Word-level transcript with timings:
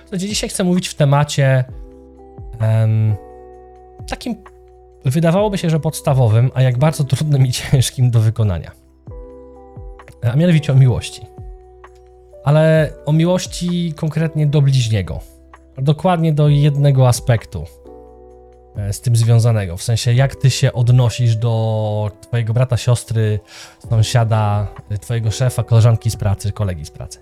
Słuchajcie, 0.00 0.28
dzisiaj 0.28 0.50
chcę 0.50 0.64
mówić 0.64 0.88
w 0.88 0.94
temacie 0.94 1.64
em, 2.60 3.14
takim, 4.08 4.36
wydawałoby 5.04 5.58
się, 5.58 5.70
że 5.70 5.80
podstawowym, 5.80 6.50
a 6.54 6.62
jak 6.62 6.78
bardzo 6.78 7.04
trudnym 7.04 7.46
i 7.46 7.52
ciężkim 7.62 8.10
do 8.10 8.20
wykonania. 8.20 8.70
A 10.22 10.36
mianowicie 10.36 10.72
o 10.72 10.76
miłości. 10.76 11.22
Ale 12.44 12.92
o 13.06 13.12
miłości 13.12 13.94
konkretnie 13.96 14.46
do 14.46 14.62
bliźniego. 14.62 15.20
Dokładnie 15.78 16.32
do 16.32 16.48
jednego 16.48 17.08
aspektu 17.08 17.64
e, 18.76 18.92
z 18.92 19.00
tym 19.00 19.16
związanego. 19.16 19.76
W 19.76 19.82
sensie, 19.82 20.12
jak 20.12 20.36
ty 20.36 20.50
się 20.50 20.72
odnosisz 20.72 21.36
do 21.36 22.10
twojego 22.20 22.54
brata, 22.54 22.76
siostry, 22.76 23.40
sąsiada, 23.90 24.66
e, 24.90 24.98
twojego 24.98 25.30
szefa, 25.30 25.62
koleżanki 25.64 26.10
z 26.10 26.16
pracy, 26.16 26.52
kolegi 26.52 26.84
z 26.84 26.90
pracy. 26.90 27.18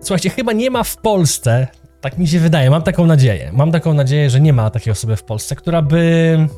Słuchajcie, 0.00 0.30
chyba 0.30 0.52
nie 0.52 0.70
ma 0.70 0.84
w 0.84 0.96
Polsce, 0.96 1.68
tak 2.00 2.18
mi 2.18 2.28
się 2.28 2.38
wydaje, 2.38 2.70
mam 2.70 2.82
taką 2.82 3.06
nadzieję. 3.06 3.50
Mam 3.52 3.72
taką 3.72 3.94
nadzieję, 3.94 4.30
że 4.30 4.40
nie 4.40 4.52
ma 4.52 4.70
takiej 4.70 4.92
osoby 4.92 5.16
w 5.16 5.24
Polsce, 5.24 5.56
która 5.56 5.82
by 5.82 6.48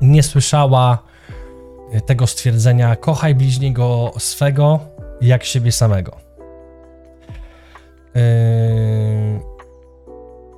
nie 0.00 0.22
słyszała 0.22 1.02
y, 1.94 2.00
tego 2.00 2.26
stwierdzenia: 2.26 2.96
kochaj 2.96 3.34
bliźniego 3.34 4.12
swego 4.18 4.80
jak 5.20 5.44
siebie 5.44 5.72
samego. 5.72 6.16
Yy, 8.14 8.22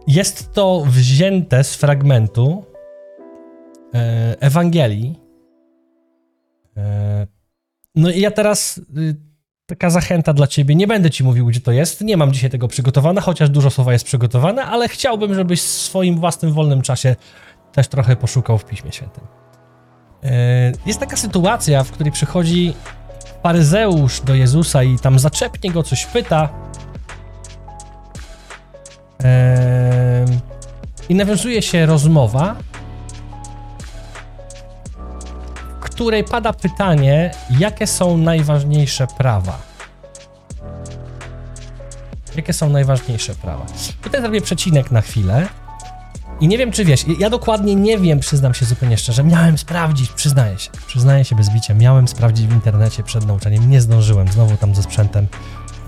Jest 0.07 0.53
to 0.53 0.85
wzięte 0.87 1.65
z 1.65 1.75
fragmentu 1.75 2.65
yy, 3.93 4.01
Ewangelii. 4.41 5.21
No 7.95 8.11
i 8.11 8.21
ja 8.21 8.31
teraz 8.31 8.79
y, 8.79 9.30
taka 9.71 9.91
zachęta 9.91 10.33
dla 10.33 10.47
ciebie. 10.47 10.75
Nie 10.75 10.87
będę 10.87 11.11
ci 11.11 11.25
mówił, 11.25 11.47
gdzie 11.47 11.61
to 11.61 11.73
jest. 11.73 12.01
Nie 12.01 12.17
mam 12.17 12.33
dzisiaj 12.33 12.51
tego 12.51 12.69
przygotowane, 12.69 13.21
chociaż 13.21 13.51
dużo 13.51 13.71
słowa 13.71 13.93
jest 13.93 14.05
przygotowane, 14.05 14.65
ale 14.65 14.89
chciałbym, 14.89 15.35
żebyś 15.35 15.61
w 15.61 15.65
swoim 15.65 16.21
własnym 16.21 16.53
wolnym 16.53 16.83
czasie 16.83 17.17
też 17.73 17.89
trochę 17.89 18.17
poszukał 18.17 18.59
w 18.59 18.65
Piśmie 18.65 18.93
Świętym. 18.93 19.25
Yy, 20.23 20.31
Jest 20.87 21.01
taka 21.01 21.17
sytuacja, 21.17 21.85
w 21.85 21.91
której 21.91 22.13
przychodzi 22.13 22.75
faryzeusz 23.43 24.21
do 24.21 24.35
Jezusa 24.35 24.83
i 24.83 24.99
tam 24.99 25.19
zaczepnie 25.19 25.71
go, 25.71 25.83
coś 25.83 26.07
pyta. 26.07 26.49
Yy, 29.21 29.27
I 31.09 31.15
nawiązuje 31.15 31.63
się 31.63 31.87
rozmowa, 31.87 32.57
której 36.01 36.25
pada 36.25 36.53
pytanie, 36.53 37.31
jakie 37.59 37.87
są 37.87 38.17
najważniejsze 38.17 39.07
prawa. 39.07 39.59
Jakie 42.37 42.53
są 42.53 42.71
najważniejsze 42.71 43.35
prawa? 43.35 43.67
Tutaj 44.03 44.21
zrobię 44.21 44.41
przecinek 44.41 44.91
na 44.91 45.01
chwilę. 45.01 45.47
I 46.41 46.49
nie 46.49 46.59
wiem, 46.59 46.73
czy 46.73 46.85
wiesz, 46.85 47.05
ja 47.19 47.31
dokładnie 47.31 47.75
nie 47.75 47.99
wiem, 47.99 48.21
przyznam 48.21 48.55
się 48.55 48.67
zupełnie 48.67 48.99
szczerze. 48.99 49.25
Miałem 49.25 49.59
sprawdzić, 49.59 50.11
przyznaję 50.11 50.59
się, 50.59 50.71
przyznaję 50.87 51.25
się 51.25 51.37
bez 51.37 51.51
bicia. 51.51 51.75
Miałem 51.75 52.09
sprawdzić 52.09 52.47
w 52.47 52.53
internecie 52.53 53.03
przed 53.03 53.27
nauczaniem, 53.27 53.71
nie 53.71 53.81
zdążyłem, 53.81 54.29
znowu 54.29 54.57
tam 54.57 54.75
ze 54.75 54.83
sprzętem. 54.83 55.27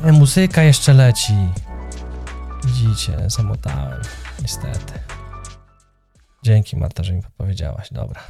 E, 0.05 0.13
muzyka 0.13 0.63
jeszcze 0.63 0.93
leci. 0.93 1.35
Widzicie, 2.65 3.19
zamotałem, 3.27 4.01
niestety. 4.43 4.93
Dzięki 6.43 6.77
Marta, 6.77 7.03
że 7.03 7.13
mi 7.13 7.23
podpowiedziałaś, 7.23 7.89
dobra. 7.93 8.21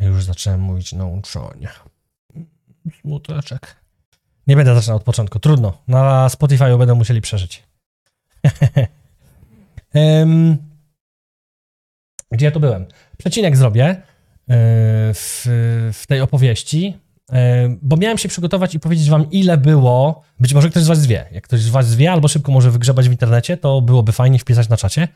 A 0.00 0.04
już 0.04 0.24
zacząłem 0.24 0.60
mówić 0.60 0.92
nauczanie. 0.92 1.68
Smuteczek. 3.00 3.76
Nie 4.46 4.56
będę 4.56 4.74
zaczynał 4.74 4.96
od 4.96 5.02
początku, 5.02 5.38
trudno. 5.38 5.78
Na 5.88 6.28
Spotify 6.28 6.78
będą 6.78 6.94
musieli 6.94 7.20
przeżyć. 7.20 7.62
Gdzie 12.32 12.46
ja 12.46 12.50
to 12.50 12.60
byłem? 12.60 12.86
Przecinek 13.18 13.56
zrobię 13.56 13.84
e, 13.84 13.96
w, 15.14 15.42
w 15.92 16.06
tej 16.06 16.20
opowieści, 16.20 16.96
e, 17.32 17.68
bo 17.82 17.96
miałem 17.96 18.18
się 18.18 18.28
przygotować 18.28 18.74
i 18.74 18.80
powiedzieć 18.80 19.10
wam, 19.10 19.30
ile 19.30 19.56
było. 19.56 20.22
Być 20.40 20.54
może 20.54 20.70
ktoś 20.70 20.82
z 20.82 20.86
was 20.86 21.06
wie. 21.06 21.26
Jak 21.32 21.44
ktoś 21.44 21.60
z 21.60 21.68
was 21.68 21.94
wie, 21.94 22.12
albo 22.12 22.28
szybko 22.28 22.52
może 22.52 22.70
wygrzebać 22.70 23.08
w 23.08 23.12
internecie, 23.12 23.56
to 23.56 23.80
byłoby 23.80 24.12
fajnie 24.12 24.38
wpisać 24.38 24.68
na 24.68 24.76
czacie. 24.76 25.08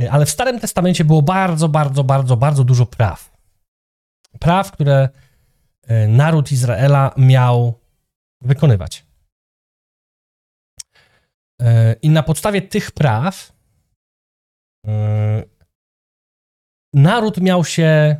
E, 0.00 0.10
Ale 0.10 0.26
w 0.26 0.30
Starym 0.30 0.60
Testamencie 0.60 1.04
było 1.04 1.22
bardzo, 1.22 1.68
bardzo, 1.68 2.04
bardzo, 2.04 2.36
bardzo 2.36 2.64
dużo 2.64 2.86
praw. 2.86 3.29
Praw, 4.40 4.72
które 4.72 5.08
e, 5.86 6.08
naród 6.08 6.52
Izraela 6.52 7.14
miał 7.16 7.80
wykonywać. 8.40 9.06
E, 11.62 11.92
I 12.02 12.10
na 12.10 12.22
podstawie 12.22 12.62
tych 12.62 12.90
praw 12.90 13.52
e, 14.86 15.42
naród 16.94 17.40
miał 17.40 17.64
się, 17.64 18.16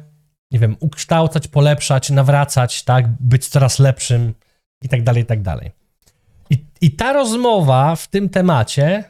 nie 0.50 0.58
wiem, 0.58 0.76
ukształcać, 0.80 1.48
polepszać, 1.48 2.10
nawracać, 2.10 2.82
tak, 2.82 3.08
być 3.08 3.48
coraz 3.48 3.78
lepszym 3.78 4.34
i 4.82 4.88
tak 4.88 5.02
dalej, 5.02 5.22
i 5.22 5.26
tak 5.26 5.42
dalej. 5.42 5.70
I, 6.50 6.64
i 6.80 6.90
ta 6.90 7.12
rozmowa 7.12 7.96
w 7.96 8.08
tym 8.08 8.28
temacie, 8.28 9.04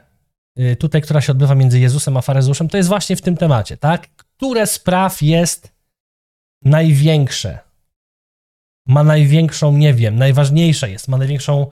tutaj, 0.78 1.02
która 1.02 1.20
się 1.20 1.32
odbywa 1.32 1.54
między 1.54 1.80
Jezusem 1.80 2.16
a 2.16 2.20
faryzeuszem, 2.20 2.68
to 2.68 2.76
jest 2.76 2.88
właśnie 2.88 3.16
w 3.16 3.22
tym 3.22 3.36
temacie, 3.36 3.76
tak? 3.76 4.08
Które 4.08 4.66
z 4.66 4.78
praw 4.78 5.22
jest 5.22 5.72
największe? 6.64 7.58
Ma 8.86 9.04
największą, 9.04 9.72
nie 9.72 9.94
wiem, 9.94 10.16
najważniejsze 10.16 10.90
jest, 10.90 11.08
ma 11.08 11.16
największą 11.16 11.66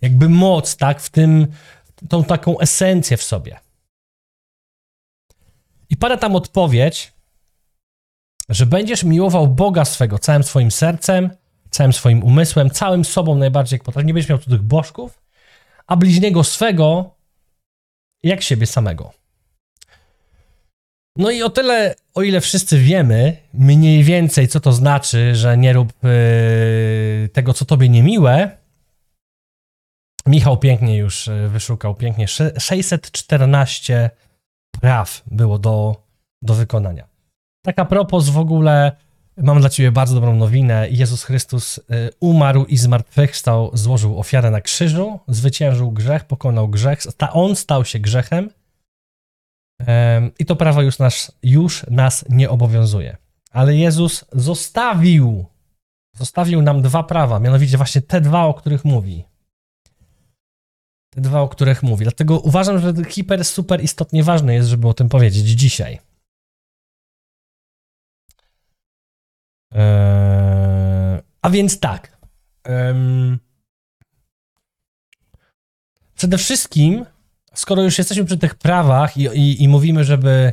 jakby 0.00 0.28
moc, 0.28 0.76
tak, 0.76 1.00
w 1.00 1.10
tym, 1.10 1.46
tą 2.08 2.24
taką 2.24 2.58
esencję 2.58 3.16
w 3.16 3.22
sobie. 3.22 3.60
I 5.90 5.96
pada 5.96 6.16
tam 6.16 6.36
odpowiedź, 6.36 7.12
że 8.48 8.66
będziesz 8.66 9.04
miłował 9.04 9.48
Boga 9.48 9.84
swego 9.84 10.18
całym 10.18 10.42
swoim 10.42 10.70
sercem, 10.70 11.30
całym 11.70 11.92
swoim 11.92 12.22
umysłem, 12.22 12.70
całym 12.70 13.04
sobą 13.04 13.34
najbardziej 13.34 13.76
jak 13.76 13.84
potrafisz. 13.84 14.06
Nie 14.06 14.14
będziesz 14.14 14.30
miał 14.30 14.38
cudzych 14.38 14.62
bożków, 14.62 15.22
a 15.86 15.96
bliźniego 15.96 16.44
swego 16.44 17.14
jak 18.22 18.42
siebie 18.42 18.66
samego. 18.66 19.12
No 21.18 21.30
i 21.30 21.42
o 21.42 21.50
tyle, 21.50 21.94
o 22.14 22.22
ile 22.22 22.40
wszyscy 22.40 22.78
wiemy 22.78 23.36
mniej 23.54 24.04
więcej, 24.04 24.48
co 24.48 24.60
to 24.60 24.72
znaczy, 24.72 25.34
że 25.34 25.58
nie 25.58 25.72
rób 25.72 25.92
yy, 26.02 27.28
tego, 27.28 27.54
co 27.54 27.64
tobie 27.64 27.88
niemiłe, 27.88 28.58
Michał 30.28 30.56
pięknie 30.56 30.96
już 30.96 31.26
yy, 31.26 31.48
wyszukał, 31.48 31.94
pięknie, 31.94 32.28
sze- 32.28 32.60
614 32.60 34.10
praw 34.80 35.22
było 35.26 35.58
do, 35.58 36.02
do 36.42 36.54
wykonania. 36.54 37.08
Tak 37.62 37.78
a 37.78 37.84
propos 37.84 38.28
w 38.28 38.38
ogóle, 38.38 38.92
mam 39.36 39.60
dla 39.60 39.68
ciebie 39.68 39.92
bardzo 39.92 40.14
dobrą 40.14 40.36
nowinę. 40.36 40.86
Jezus 40.90 41.24
Chrystus 41.24 41.78
y, 41.78 41.82
umarł 42.20 42.64
i 42.64 42.76
zmartwychwstał, 42.76 43.70
złożył 43.74 44.18
ofiarę 44.18 44.50
na 44.50 44.60
krzyżu, 44.60 45.20
zwyciężył 45.28 45.92
grzech, 45.92 46.24
pokonał 46.24 46.68
grzech, 46.68 46.98
on 47.32 47.56
stał 47.56 47.84
się 47.84 47.98
grzechem 47.98 48.38
em, 48.38 48.50
i 50.38 50.46
to 50.46 50.56
prawo 50.56 50.82
już 50.82 50.98
nas, 50.98 51.38
już 51.42 51.86
nas 51.90 52.24
nie 52.28 52.50
obowiązuje. 52.50 53.16
Ale 53.50 53.76
Jezus 53.76 54.24
zostawił, 54.32 55.46
zostawił 56.16 56.62
nam 56.62 56.82
dwa 56.82 57.02
prawa, 57.02 57.40
mianowicie 57.40 57.76
właśnie 57.76 58.02
te 58.02 58.20
dwa, 58.20 58.44
o 58.44 58.54
których 58.54 58.84
mówi. 58.84 59.24
Te 61.10 61.20
dwa, 61.20 61.40
o 61.40 61.48
których 61.48 61.82
mówi. 61.82 62.04
Dlatego 62.04 62.40
uważam, 62.40 62.78
że 62.78 63.04
hiper, 63.08 63.44
super 63.44 63.84
istotnie 63.84 64.22
ważne 64.22 64.54
jest, 64.54 64.68
żeby 64.68 64.88
o 64.88 64.94
tym 64.94 65.08
powiedzieć 65.08 65.46
dzisiaj. 65.46 65.98
Eee, 69.70 71.22
a 71.42 71.50
więc 71.50 71.80
tak. 71.80 72.18
Em, 72.64 73.38
przede 76.14 76.38
wszystkim, 76.38 77.04
skoro 77.54 77.82
już 77.82 77.98
jesteśmy 77.98 78.24
przy 78.24 78.38
tych 78.38 78.54
prawach 78.54 79.16
i, 79.16 79.22
i, 79.22 79.62
i 79.62 79.68
mówimy, 79.68 80.04
żeby 80.04 80.52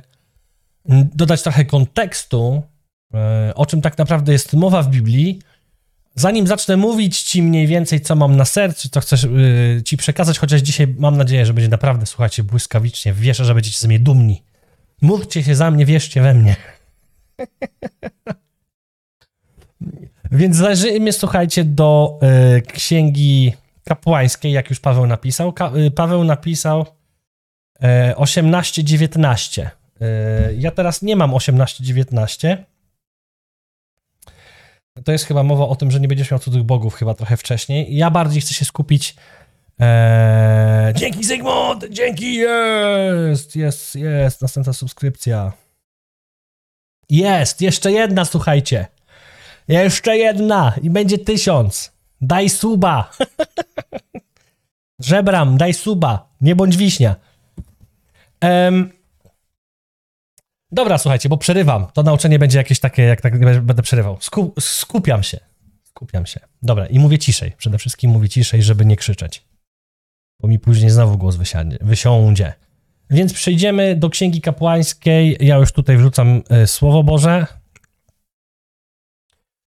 dodać 1.15 1.41
trochę 1.41 1.65
kontekstu, 1.65 2.63
e, 3.13 3.51
o 3.55 3.65
czym 3.65 3.81
tak 3.81 3.97
naprawdę 3.97 4.31
jest 4.31 4.53
mowa 4.53 4.83
w 4.83 4.89
Biblii, 4.89 5.39
zanim 6.15 6.47
zacznę 6.47 6.77
mówić 6.77 7.21
ci 7.21 7.41
mniej 7.41 7.67
więcej, 7.67 8.01
co 8.01 8.15
mam 8.15 8.35
na 8.35 8.45
sercu, 8.45 8.89
co 8.89 8.99
chcę 8.99 9.15
y, 9.77 9.83
ci 9.83 9.97
przekazać, 9.97 10.39
chociaż 10.39 10.61
dzisiaj 10.61 10.87
mam 10.97 11.17
nadzieję, 11.17 11.45
że 11.45 11.53
będzie 11.53 11.69
naprawdę, 11.69 12.05
słuchajcie, 12.05 12.43
błyskawicznie, 12.43 13.13
wierzę, 13.13 13.45
że 13.45 13.53
będziecie 13.53 13.79
ze 13.79 13.87
mnie 13.87 13.99
dumni. 13.99 14.43
Mówcie 15.01 15.43
się 15.43 15.55
za 15.55 15.71
mnie, 15.71 15.85
wierzcie 15.85 16.21
we 16.21 16.33
mnie. 16.33 16.55
Więc 20.31 20.55
zależy 20.55 21.11
słuchajcie, 21.11 21.63
do 21.63 22.19
y, 22.57 22.61
księgi 22.61 23.53
kapłańskiej, 23.85 24.51
jak 24.51 24.69
już 24.69 24.79
Paweł 24.79 25.07
napisał. 25.07 25.53
Ka, 25.53 25.71
y, 25.75 25.91
Paweł 25.91 26.23
napisał 26.23 26.85
y, 27.75 28.15
18-19. 28.15 29.61
Y, 29.61 30.55
ja 30.57 30.71
teraz 30.71 31.01
nie 31.01 31.15
mam 31.15 31.31
18-19. 31.31 32.57
To 35.03 35.11
jest 35.11 35.25
chyba 35.25 35.43
mowa 35.43 35.67
o 35.67 35.75
tym, 35.75 35.91
że 35.91 35.99
nie 35.99 36.07
będziesz 36.07 36.31
miał 36.31 36.39
cudzych 36.39 36.63
bogów 36.63 36.95
chyba 36.95 37.13
trochę 37.13 37.37
wcześniej. 37.37 37.95
Ja 37.95 38.11
bardziej 38.11 38.41
chcę 38.41 38.53
się 38.53 38.65
skupić 38.65 39.15
Eee, 39.79 40.93
dzięki 40.93 41.23
Zygmunt! 41.23 41.85
Dzięki! 41.89 42.35
Jest! 42.35 43.55
Jest, 43.55 43.95
jest! 43.95 44.41
Następna 44.41 44.73
subskrypcja. 44.73 45.51
Jest! 47.09 47.61
Jeszcze 47.61 47.91
jedna, 47.91 48.25
słuchajcie. 48.25 48.87
Jeszcze 49.67 50.17
jedna 50.17 50.73
i 50.81 50.89
będzie 50.89 51.17
tysiąc. 51.17 51.94
Daj 52.21 52.49
suba. 52.49 53.11
Żebram, 54.99 55.57
daj 55.57 55.73
suba. 55.73 56.29
Nie 56.41 56.55
bądź 56.55 56.77
wiśnia. 56.77 57.15
Um, 58.41 58.91
dobra, 60.71 60.97
słuchajcie, 60.97 61.29
bo 61.29 61.37
przerywam. 61.37 61.87
To 61.93 62.03
nauczenie 62.03 62.39
będzie 62.39 62.57
jakieś 62.57 62.79
takie, 62.79 63.03
jak 63.03 63.21
tak 63.21 63.39
będę 63.39 63.81
przerywał. 63.81 64.17
Sku, 64.21 64.53
skupiam 64.59 65.23
się. 65.23 65.39
Skupiam 65.83 66.25
się. 66.25 66.39
Dobra, 66.61 66.85
i 66.85 66.99
mówię 66.99 67.19
ciszej. 67.19 67.51
Przede 67.51 67.77
wszystkim 67.77 68.11
mówię 68.11 68.29
ciszej, 68.29 68.63
żeby 68.63 68.85
nie 68.85 68.95
krzyczeć. 68.95 69.43
Bo 70.41 70.47
mi 70.47 70.59
później 70.59 70.89
znowu 70.89 71.17
głos 71.17 71.35
wysiądzie. 71.35 71.77
wysiądzie. 71.81 72.53
Więc 73.09 73.33
przejdziemy 73.33 73.95
do 73.95 74.09
Księgi 74.09 74.41
Kapłańskiej. 74.41 75.37
Ja 75.39 75.57
już 75.57 75.71
tutaj 75.71 75.97
wrzucam 75.97 76.41
y, 76.63 76.67
Słowo 76.67 77.03
Boże. 77.03 77.47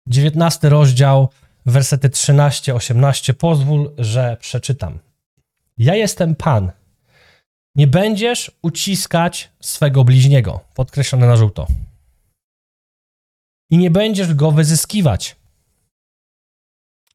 19 0.08 0.70
rozdział, 0.70 1.30
wersety 1.66 2.10
13-18. 2.10 3.34
Pozwól, 3.34 3.92
że 3.98 4.38
przeczytam. 4.40 5.00
Ja 5.78 5.96
jestem 5.96 6.36
Pan. 6.36 6.72
Nie 7.76 7.88
będziesz 7.88 8.52
uciskać 8.62 9.52
swego 9.62 10.04
bliźniego. 10.04 10.60
Podkreślone 10.74 11.28
na 11.28 11.36
żółto. 11.36 11.68
I 13.72 13.78
nie 13.78 13.92
będziesz 13.92 14.34
go 14.34 14.52
wyzyskiwać. 14.52 15.36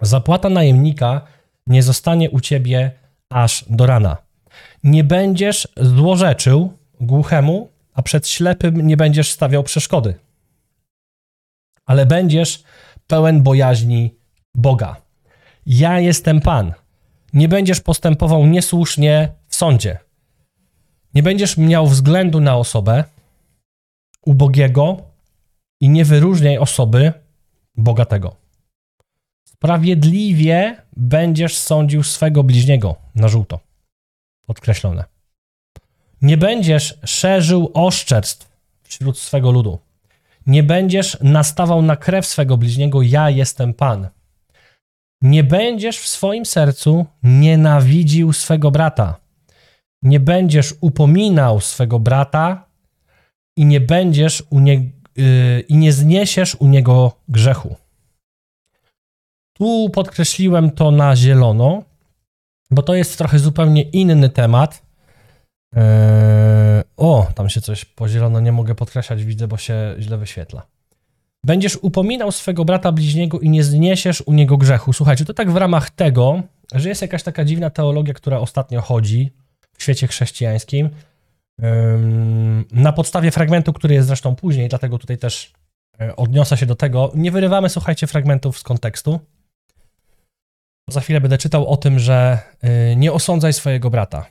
Zapłata 0.01 0.49
najemnika 0.49 1.27
nie 1.67 1.83
zostanie 1.83 2.31
u 2.31 2.41
ciebie 2.41 2.93
aż 3.31 3.65
do 3.69 3.87
rana. 3.87 4.17
Nie 4.85 5.05
będziesz 5.05 5.69
złorzeczył 5.77 6.79
głuchemu, 7.01 7.71
a 7.95 8.03
przed 8.03 8.29
ślepym 8.29 8.87
nie 8.87 8.97
będziesz 8.97 9.31
stawiał 9.31 9.63
przeszkody. 9.63 10.15
Ale 11.87 12.07
będziesz 12.07 12.63
pełen 13.07 13.43
bojaźni 13.43 14.20
Boga. 14.55 14.97
Ja 15.67 16.01
jestem 16.01 16.41
Pan. 16.41 16.73
Nie 17.33 17.49
będziesz 17.49 17.81
postępował 17.81 18.47
niesłusznie 18.47 19.33
w 19.49 19.57
sądzie. 19.57 19.99
Nie 21.15 21.23
będziesz 21.23 21.57
miał 21.57 21.87
względu 21.87 22.41
na 22.41 22.57
osobę 22.57 23.05
ubogiego 24.27 25.03
i 25.81 25.89
nie 25.89 26.05
wyróżniaj 26.05 26.59
osoby 26.59 27.13
bogatego. 27.77 28.37
Sprawiedliwie 29.49 30.83
będziesz 30.97 31.59
sądził 31.59 32.03
swego 32.03 32.43
bliźniego 32.43 32.97
na 33.15 33.29
żółto. 33.29 33.61
Podkreślone. 34.47 35.05
Nie 36.23 36.37
będziesz 36.37 36.99
szerzył 37.05 37.71
oszczerstw 37.75 38.51
wśród 38.83 39.19
swego 39.19 39.51
ludu. 39.51 39.79
Nie 40.47 40.63
będziesz 40.63 41.19
nastawał 41.21 41.83
na 41.83 41.97
krew 41.97 42.27
swego 42.27 42.57
bliźniego, 42.57 43.03
ja 43.03 43.31
jestem 43.31 43.75
Pan. 43.75 44.09
Nie 45.23 45.45
będziesz 45.45 45.99
w 45.99 46.09
swoim 46.09 46.47
sercu 46.47 47.07
nienawidził 47.23 48.33
swego 48.33 48.71
brata. 48.71 49.17
Nie 50.03 50.21
będziesz 50.21 50.75
upominał 50.81 51.61
swego 51.61 51.99
brata 51.99 52.67
i 53.57 53.67
nie 53.67 53.81
będziesz 53.81 54.43
u 54.51 54.61
nie, 54.61 54.75
yy, 55.17 55.61
i 55.69 55.77
nie 55.77 55.93
zniesiesz 55.93 56.55
u 56.55 56.67
niego 56.67 57.13
grzechu. 57.29 57.77
Tu 59.53 59.91
podkreśliłem 59.91 60.71
to 60.71 60.91
na 60.91 61.17
zielono, 61.17 61.83
bo 62.71 62.83
to 62.83 62.95
jest 62.95 63.19
trochę 63.19 63.39
zupełnie 63.39 63.83
inny 63.83 64.29
temat. 64.29 64.83
Eee, 65.77 66.83
o, 66.97 67.27
tam 67.35 67.49
się 67.49 67.61
coś 67.61 67.85
po 67.85 68.09
zielono 68.09 68.41
nie 68.41 68.53
mogę 68.53 68.75
podkreślać, 68.75 69.25
widzę, 69.25 69.49
bo 69.49 69.57
się 69.57 69.95
źle 69.99 70.19
wyświetla. 70.19 70.67
Będziesz 71.45 71.77
upominał 71.77 72.33
swego 72.33 72.65
brata 72.65 72.93
bliźniego 72.93 73.41
i 73.41 73.51
nie 73.51 73.65
zniesiesz 73.65 74.21
u 74.27 74.33
niego 74.33 74.57
grzechu. 74.57 74.93
Słuchajcie, 74.93 75.25
to 75.25 75.35
tak 75.35 75.51
w 75.51 75.57
ramach 75.57 75.91
tego, 75.91 76.43
że 76.75 76.89
jest 76.89 77.03
jakaś 77.03 77.23
taka 77.23 77.45
dziwna 77.45 77.71
teologia, 77.71 78.15
która 78.15 78.39
ostatnio 78.39 78.81
chodzi 78.81 79.33
w 79.77 79.83
świecie 79.83 80.07
chrześcijańskim. 80.07 80.91
Na 82.73 82.93
podstawie 82.93 83.31
fragmentu, 83.31 83.73
który 83.73 83.95
jest 83.95 84.09
zresztą 84.09 84.37
później, 84.37 84.69
dlatego 84.69 84.99
tutaj 84.99 85.19
też 85.19 85.53
e, 86.01 86.17
odniosę 86.17 86.57
się 86.57 86.67
do 86.67 86.75
tego. 86.75 87.13
Nie 87.15 87.31
wyrywamy, 87.31 87.69
słuchajcie, 87.69 88.07
fragmentów 88.07 88.59
z 88.59 88.63
kontekstu. 88.63 89.21
Za 90.91 91.01
chwilę 91.01 91.21
będę 91.21 91.39
czytał 91.39 91.67
o 91.67 91.77
tym, 91.77 91.99
że 91.99 92.39
y, 92.65 92.97
nie 92.97 93.13
osądzaj 93.13 93.53
swojego 93.53 93.91
brata, 93.91 94.27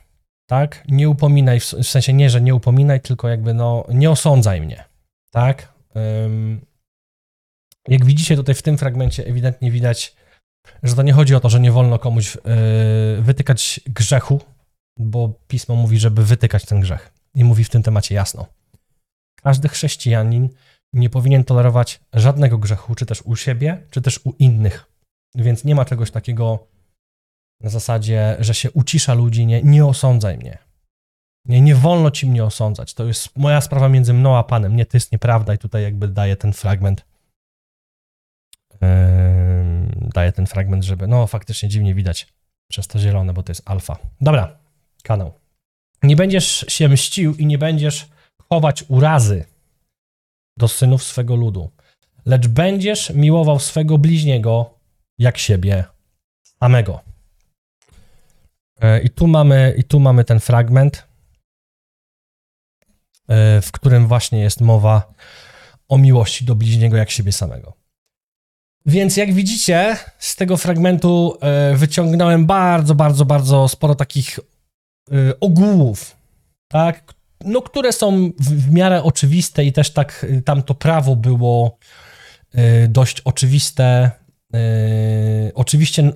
tak? 0.46 0.84
Nie 0.88 1.08
upominaj, 1.08 1.60
w 1.60 1.64
sensie 1.64 2.12
nie, 2.12 2.30
że 2.30 2.40
nie 2.40 2.54
upominaj, 2.54 3.00
tylko 3.00 3.28
jakby 3.28 3.54
no, 3.54 3.84
nie 3.88 4.10
osądzaj 4.10 4.60
mnie, 4.60 4.84
tak? 5.30 5.72
Jak 7.88 8.04
widzicie 8.04 8.36
tutaj 8.36 8.54
w 8.54 8.62
tym 8.62 8.78
fragmencie 8.78 9.26
ewidentnie 9.26 9.70
widać, 9.70 10.16
że 10.82 10.94
to 10.94 11.02
nie 11.02 11.12
chodzi 11.12 11.34
o 11.34 11.40
to, 11.40 11.48
że 11.48 11.60
nie 11.60 11.72
wolno 11.72 11.98
komuś 11.98 12.36
y, 12.36 12.40
wytykać 13.22 13.80
grzechu, 13.86 14.40
bo 14.98 15.34
pismo 15.48 15.74
mówi, 15.74 15.98
żeby 15.98 16.24
wytykać 16.24 16.64
ten 16.64 16.80
grzech. 16.80 17.12
I 17.34 17.44
mówi 17.44 17.64
w 17.64 17.70
tym 17.70 17.82
temacie 17.82 18.14
jasno. 18.14 18.46
Każdy 19.42 19.68
chrześcijanin 19.68 20.48
nie 20.92 21.10
powinien 21.10 21.44
tolerować 21.44 22.00
żadnego 22.12 22.58
grzechu, 22.58 22.94
czy 22.94 23.06
też 23.06 23.22
u 23.22 23.36
siebie, 23.36 23.86
czy 23.90 24.02
też 24.02 24.20
u 24.24 24.32
innych. 24.38 24.86
Więc 25.34 25.64
nie 25.64 25.74
ma 25.74 25.84
czegoś 25.84 26.10
takiego 26.10 26.66
na 27.60 27.70
zasadzie, 27.70 28.36
że 28.40 28.54
się 28.54 28.70
ucisza 28.70 29.14
ludzi, 29.14 29.46
nie, 29.46 29.62
nie 29.62 29.86
osądzaj 29.86 30.38
mnie. 30.38 30.58
Nie, 31.46 31.60
nie 31.60 31.74
wolno 31.74 32.10
ci 32.10 32.26
mnie 32.26 32.44
osądzać. 32.44 32.94
To 32.94 33.04
jest 33.04 33.36
moja 33.36 33.60
sprawa 33.60 33.88
między 33.88 34.12
mną 34.12 34.36
a 34.36 34.44
Panem. 34.44 34.76
Nie, 34.76 34.86
to 34.86 34.96
jest 34.96 35.12
nieprawda 35.12 35.54
i 35.54 35.58
tutaj 35.58 35.82
jakby 35.82 36.08
daję 36.08 36.36
ten 36.36 36.52
fragment. 36.52 37.04
Daję 40.14 40.32
ten 40.32 40.46
fragment, 40.46 40.84
żeby, 40.84 41.08
no 41.08 41.26
faktycznie 41.26 41.68
dziwnie 41.68 41.94
widać 41.94 42.26
przez 42.70 42.86
to 42.86 42.98
zielone, 42.98 43.32
bo 43.32 43.42
to 43.42 43.50
jest 43.50 43.62
alfa. 43.64 43.98
Dobra, 44.20 44.58
kanał. 45.02 45.32
Nie 46.02 46.16
będziesz 46.16 46.64
się 46.68 46.88
mścił 46.88 47.34
i 47.34 47.46
nie 47.46 47.58
będziesz 47.58 48.08
chować 48.48 48.84
urazy 48.88 49.44
do 50.58 50.68
synów 50.68 51.02
swego 51.02 51.36
ludu, 51.36 51.70
lecz 52.26 52.48
będziesz 52.48 53.10
miłował 53.10 53.58
swego 53.58 53.98
bliźniego 53.98 54.78
jak 55.18 55.38
siebie 55.38 55.84
samego. 56.60 57.00
E, 58.80 59.00
I 59.00 59.10
tu 59.10 59.26
mamy, 59.26 59.74
i 59.78 59.84
tu 59.84 60.00
mamy 60.00 60.24
ten 60.24 60.40
fragment, 60.40 61.06
e, 63.28 63.60
w 63.60 63.72
którym 63.72 64.06
właśnie 64.06 64.40
jest 64.40 64.60
mowa 64.60 65.14
o 65.88 65.98
miłości 65.98 66.44
do 66.44 66.54
bliźniego 66.54 66.96
jak 66.96 67.10
siebie 67.10 67.32
samego. 67.32 67.79
Więc 68.86 69.16
jak 69.16 69.32
widzicie, 69.32 69.96
z 70.18 70.36
tego 70.36 70.56
fragmentu 70.56 71.38
e, 71.40 71.76
wyciągnąłem 71.76 72.46
bardzo, 72.46 72.94
bardzo, 72.94 73.24
bardzo 73.24 73.68
sporo 73.68 73.94
takich 73.94 74.38
ogółów, 75.40 76.16
tak, 76.68 77.14
no, 77.44 77.62
które 77.62 77.92
są 77.92 78.30
w, 78.38 78.72
miarę 78.72 79.02
oczywiste 79.02 79.64
i 79.64 79.72
też 79.72 79.90
tak 79.90 80.26
tam 80.44 80.62
to 80.62 80.74
prawo 80.74 81.16
było 81.16 81.78
dość 82.88 83.20
oczywiste. 83.20 84.10
Oczywiście, 85.54 86.12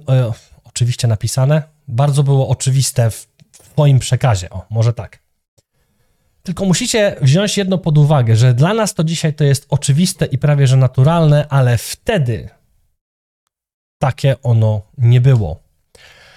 oczywiście 0.65 1.09
napisane, 1.09 1.63
bardzo 1.89 2.23
było 2.23 2.49
oczywiste 2.49 3.11
w, 3.11 3.29
w 3.53 3.59
twoim 3.59 3.99
przekazie, 3.99 4.51
o, 4.51 4.67
może 4.71 4.93
tak. 4.93 5.24
Tylko 6.45 6.65
musicie 6.65 7.17
wziąć 7.21 7.57
jedno 7.59 7.79
pod 7.79 7.99
uwagę, 7.99 8.37
że 8.37 8.55
dla 8.55 8.75
nas 8.75 8.95
to 8.95 9.05
dzisiaj 9.05 9.35
to 9.35 9.45
jest 9.45 9.67
oczywiste 9.69 10.27
i 10.27 10.39
prawie 10.39 10.67
że 10.67 10.77
naturalne, 10.77 11.47
ale 11.49 11.79
wtedy 11.79 12.49
takie 13.99 14.43
ono 14.43 14.83
nie 14.99 15.21
było. 15.21 15.61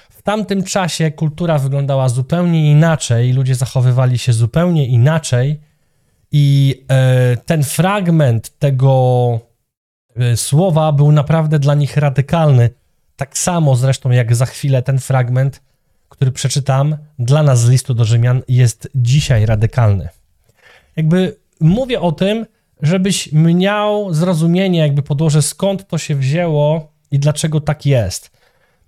W 0.10 0.22
tamtym 0.22 0.64
czasie 0.64 1.12
kultura 1.12 1.58
wyglądała 1.58 2.10
zupełnie 2.10 2.72
inaczej, 2.72 3.34
ludzie 3.34 3.56
zachowywali 3.56 4.18
się 4.18 4.34
zupełnie 4.34 4.88
inaczej, 4.88 5.60
i 6.32 6.76
e, 6.90 7.38
ten 7.38 7.64
fragment 7.64 8.60
tego 8.60 9.40
E, 10.20 10.38
słowa 10.38 10.92
był 10.92 11.12
naprawdę 11.12 11.60
dla 11.60 11.76
nich 11.76 11.98
radykalny. 11.98 12.70
Tak 13.16 13.38
samo 13.38 13.76
zresztą 13.76 14.12
jak 14.12 14.36
za 14.36 14.46
chwilę 14.46 14.82
ten 14.82 15.00
fragment, 15.00 15.62
który 16.18 16.32
przeczytam 16.32 16.98
dla 17.20 17.44
nas 17.44 17.62
z 17.62 17.70
listu 17.70 17.94
do 17.94 18.06
Rzymian, 18.06 18.42
jest 18.48 18.90
dzisiaj 18.96 19.46
radykalny. 19.46 20.10
Jakby 20.96 21.38
mówię 21.60 22.02
o 22.02 22.12
tym, 22.12 22.46
żebyś 22.82 23.30
miał 23.34 24.14
zrozumienie, 24.14 24.80
jakby 24.80 25.04
podłoże, 25.04 25.42
skąd 25.42 25.88
to 25.88 25.98
się 25.98 26.16
wzięło 26.16 26.92
i 27.12 27.20
dlaczego 27.20 27.62
tak 27.62 27.86
jest. 27.86 28.32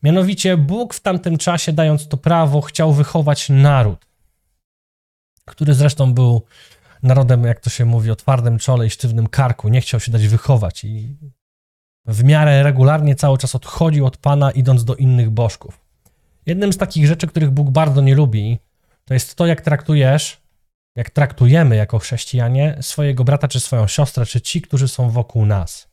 Mianowicie 0.04 0.58
Bóg 0.58 0.94
w 0.94 1.00
tamtym 1.00 1.38
czasie, 1.38 1.74
dając 1.74 2.08
to 2.08 2.18
prawo, 2.18 2.62
chciał 2.62 2.94
wychować 2.94 3.50
naród, 3.50 4.06
który 5.46 5.74
zresztą 5.74 6.14
był 6.14 6.42
narodem, 7.04 7.44
jak 7.44 7.60
to 7.60 7.70
się 7.70 7.86
mówi, 7.86 8.12
o 8.12 8.16
twardym 8.16 8.58
czole 8.60 8.86
i 8.86 8.90
sztywnym 8.90 9.28
karku. 9.28 9.70
Nie 9.70 9.82
chciał 9.82 10.00
się 10.00 10.12
dać 10.12 10.28
wychować 10.28 10.84
i 10.84 11.18
w 12.06 12.24
miarę 12.24 12.64
regularnie 12.64 13.16
cały 13.16 13.38
czas 13.38 13.56
odchodził 13.56 14.06
od 14.06 14.18
Pana, 14.18 14.52
idąc 14.52 14.86
do 14.86 14.96
innych 14.96 15.30
bożków. 15.30 15.89
Jednym 16.50 16.74
z 16.74 16.78
takich 16.78 17.08
rzeczy, 17.08 17.28
których 17.28 17.52
Bóg 17.52 17.70
bardzo 17.70 18.02
nie 18.02 18.16
lubi, 18.16 18.60
to 19.06 19.14
jest 19.14 19.36
to, 19.36 19.46
jak 19.46 19.62
traktujesz, 19.62 20.42
jak 20.96 21.10
traktujemy 21.10 21.76
jako 21.76 22.00
chrześcijanie 22.00 22.78
swojego 22.82 23.24
brata, 23.24 23.48
czy 23.48 23.60
swoją 23.60 23.88
siostrę, 23.88 24.26
czy 24.26 24.42
ci, 24.42 24.62
którzy 24.62 24.88
są 24.88 25.10
wokół 25.10 25.46
nas. 25.46 25.90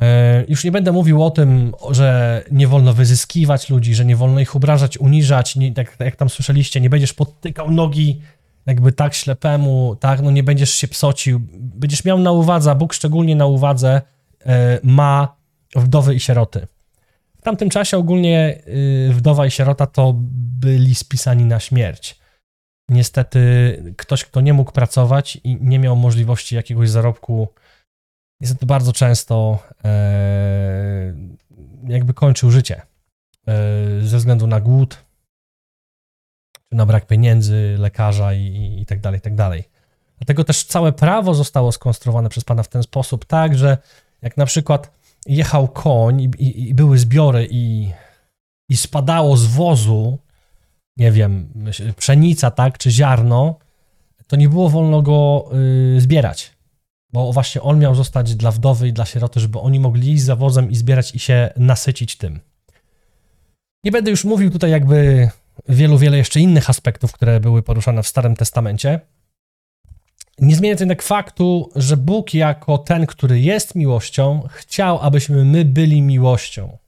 E, 0.00 0.44
już 0.48 0.64
nie 0.64 0.72
będę 0.72 0.92
mówił 0.92 1.24
o 1.24 1.30
tym, 1.30 1.72
że 1.90 2.42
nie 2.50 2.68
wolno 2.68 2.92
wyzyskiwać 2.92 3.70
ludzi, 3.70 3.94
że 3.94 4.04
nie 4.04 4.16
wolno 4.16 4.40
ich 4.40 4.56
obrażać, 4.56 4.98
uniżać, 4.98 5.56
nie, 5.56 5.72
tak 5.72 5.96
jak 6.00 6.16
tam 6.16 6.28
słyszeliście, 6.28 6.80
nie 6.80 6.90
będziesz 6.90 7.12
podtykał 7.12 7.70
nogi 7.70 8.20
jakby 8.66 8.92
tak 8.92 9.14
ślepemu, 9.14 9.96
tak, 10.00 10.22
no 10.22 10.30
nie 10.30 10.42
będziesz 10.42 10.70
się 10.70 10.88
psocił, 10.88 11.40
będziesz 11.52 12.04
miał 12.04 12.18
na 12.18 12.32
uwadze, 12.32 12.74
Bóg 12.74 12.94
szczególnie 12.94 13.36
na 13.36 13.46
uwadze 13.46 14.02
e, 14.46 14.80
ma 14.82 15.36
wdowy 15.76 16.14
i 16.14 16.20
sieroty. 16.20 16.66
Tamtym 17.46 17.70
czasie 17.70 17.98
ogólnie 17.98 18.62
y, 19.08 19.12
wdowa 19.12 19.46
i 19.46 19.50
sierota 19.50 19.86
to 19.86 20.14
byli 20.60 20.94
spisani 20.94 21.44
na 21.44 21.60
śmierć. 21.60 22.20
Niestety 22.90 23.40
ktoś, 23.96 24.24
kto 24.24 24.40
nie 24.40 24.52
mógł 24.52 24.72
pracować 24.72 25.38
i 25.44 25.58
nie 25.60 25.78
miał 25.78 25.96
możliwości 25.96 26.54
jakiegoś 26.54 26.90
zarobku, 26.90 27.48
niestety 28.40 28.66
bardzo 28.66 28.92
często 28.92 29.58
e, 29.84 31.14
jakby 31.88 32.14
kończył 32.14 32.50
życie 32.50 32.82
e, 33.48 33.54
ze 34.02 34.18
względu 34.18 34.46
na 34.46 34.60
głód, 34.60 35.04
na 36.72 36.86
brak 36.86 37.06
pieniędzy, 37.06 37.76
lekarza 37.78 38.34
i, 38.34 38.78
i 38.80 38.86
tak 38.86 39.00
dalej, 39.00 39.18
i 39.18 39.22
tak 39.22 39.34
dalej. 39.34 39.64
Dlatego 40.18 40.44
też 40.44 40.64
całe 40.64 40.92
prawo 40.92 41.34
zostało 41.34 41.72
skonstruowane 41.72 42.28
przez 42.28 42.44
Pana 42.44 42.62
w 42.62 42.68
ten 42.68 42.82
sposób, 42.82 43.24
tak, 43.24 43.58
że 43.58 43.78
jak 44.22 44.36
na 44.36 44.46
przykład 44.46 44.95
jechał 45.26 45.68
koń 45.68 46.20
i, 46.20 46.30
i, 46.38 46.68
i 46.68 46.74
były 46.74 46.98
zbiory 46.98 47.48
i, 47.50 47.90
i 48.68 48.76
spadało 48.76 49.36
z 49.36 49.46
wozu, 49.46 50.18
nie 50.96 51.12
wiem, 51.12 51.48
pszenica, 51.96 52.50
tak, 52.50 52.78
czy 52.78 52.90
ziarno, 52.90 53.58
to 54.26 54.36
nie 54.36 54.48
było 54.48 54.70
wolno 54.70 55.02
go 55.02 55.50
y, 55.96 56.00
zbierać. 56.00 56.56
Bo 57.12 57.32
właśnie 57.32 57.62
on 57.62 57.78
miał 57.78 57.94
zostać 57.94 58.34
dla 58.34 58.50
wdowy 58.50 58.88
i 58.88 58.92
dla 58.92 59.04
sieroty, 59.04 59.40
żeby 59.40 59.60
oni 59.60 59.80
mogli 59.80 60.12
iść 60.12 60.22
za 60.22 60.36
wozem 60.36 60.70
i 60.70 60.76
zbierać 60.76 61.14
i 61.14 61.18
się 61.18 61.52
nasycić 61.56 62.16
tym. 62.16 62.40
Nie 63.84 63.92
będę 63.92 64.10
już 64.10 64.24
mówił 64.24 64.50
tutaj 64.50 64.70
jakby 64.70 65.30
wielu, 65.68 65.98
wiele 65.98 66.16
jeszcze 66.16 66.40
innych 66.40 66.70
aspektów, 66.70 67.12
które 67.12 67.40
były 67.40 67.62
poruszane 67.62 68.02
w 68.02 68.08
Starym 68.08 68.36
Testamencie. 68.36 69.00
Nie 70.38 70.56
zmienia 70.56 70.76
to 70.76 70.82
jednak 70.82 71.02
faktu, 71.02 71.70
że 71.76 71.96
Bóg 71.96 72.34
jako 72.34 72.78
ten, 72.78 73.06
który 73.06 73.40
jest 73.40 73.74
miłością, 73.74 74.42
chciał, 74.50 74.98
abyśmy 75.02 75.44
my 75.44 75.64
byli 75.64 76.02
miłością. 76.02 76.78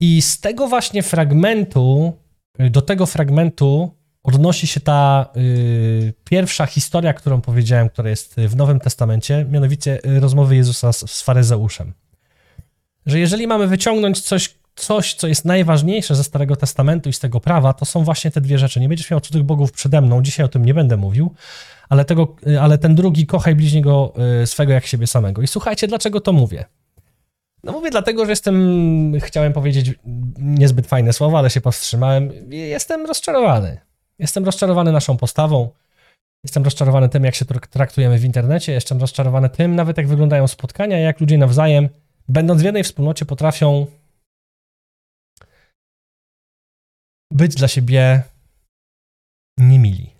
I 0.00 0.22
z 0.22 0.40
tego 0.40 0.68
właśnie 0.68 1.02
fragmentu, 1.02 2.12
do 2.58 2.82
tego 2.82 3.06
fragmentu 3.06 3.94
odnosi 4.22 4.66
się 4.66 4.80
ta 4.80 5.30
y, 5.36 6.14
pierwsza 6.24 6.66
historia, 6.66 7.12
którą 7.12 7.40
powiedziałem, 7.40 7.88
która 7.88 8.10
jest 8.10 8.34
w 8.36 8.56
Nowym 8.56 8.80
Testamencie, 8.80 9.46
mianowicie 9.50 9.98
rozmowy 10.04 10.56
Jezusa 10.56 10.92
z, 10.92 11.10
z 11.10 11.22
faryzeuszem. 11.22 11.92
Że 13.06 13.18
jeżeli 13.18 13.46
mamy 13.46 13.66
wyciągnąć 13.66 14.20
coś, 14.20 14.54
coś, 14.74 15.14
co 15.14 15.26
jest 15.26 15.44
najważniejsze 15.44 16.14
ze 16.14 16.24
Starego 16.24 16.56
Testamentu 16.56 17.08
i 17.08 17.12
z 17.12 17.18
tego 17.18 17.40
prawa, 17.40 17.72
to 17.72 17.84
są 17.84 18.04
właśnie 18.04 18.30
te 18.30 18.40
dwie 18.40 18.58
rzeczy. 18.58 18.80
Nie 18.80 18.88
będziesz 18.88 19.10
miał 19.10 19.20
cudzych 19.20 19.42
bogów 19.42 19.72
przede 19.72 20.00
mną, 20.00 20.22
dzisiaj 20.22 20.46
o 20.46 20.48
tym 20.48 20.64
nie 20.64 20.74
będę 20.74 20.96
mówił, 20.96 21.34
ale, 21.88 22.04
tego, 22.04 22.36
ale 22.60 22.78
ten 22.78 22.94
drugi 22.94 23.26
kochaj 23.26 23.54
bliźniego 23.54 24.14
y, 24.42 24.46
swego 24.46 24.72
jak 24.72 24.86
siebie 24.86 25.06
samego. 25.06 25.42
I 25.42 25.46
słuchajcie, 25.46 25.88
dlaczego 25.88 26.20
to 26.20 26.32
mówię? 26.32 26.64
No 27.64 27.72
mówię 27.72 27.90
dlatego, 27.90 28.24
że 28.24 28.32
jestem, 28.32 29.12
chciałem 29.20 29.52
powiedzieć 29.52 29.94
niezbyt 30.38 30.86
fajne 30.86 31.12
słowa, 31.12 31.38
ale 31.38 31.50
się 31.50 31.60
powstrzymałem. 31.60 32.32
Jestem 32.50 33.06
rozczarowany. 33.06 33.80
Jestem 34.18 34.44
rozczarowany 34.44 34.92
naszą 34.92 35.16
postawą. 35.16 35.70
Jestem 36.44 36.64
rozczarowany 36.64 37.08
tym, 37.08 37.24
jak 37.24 37.34
się 37.34 37.44
traktujemy 37.44 38.18
w 38.18 38.24
internecie. 38.24 38.72
Jestem 38.72 39.00
rozczarowany 39.00 39.48
tym, 39.48 39.76
nawet 39.76 39.96
jak 39.96 40.08
wyglądają 40.08 40.48
spotkania, 40.48 40.98
jak 40.98 41.20
ludzie 41.20 41.38
nawzajem, 41.38 41.88
będąc 42.28 42.62
w 42.62 42.64
jednej 42.64 42.84
wspólnocie, 42.84 43.24
potrafią 43.24 43.86
być 47.30 47.54
dla 47.54 47.68
siebie 47.68 48.22
niemili. 49.58 50.14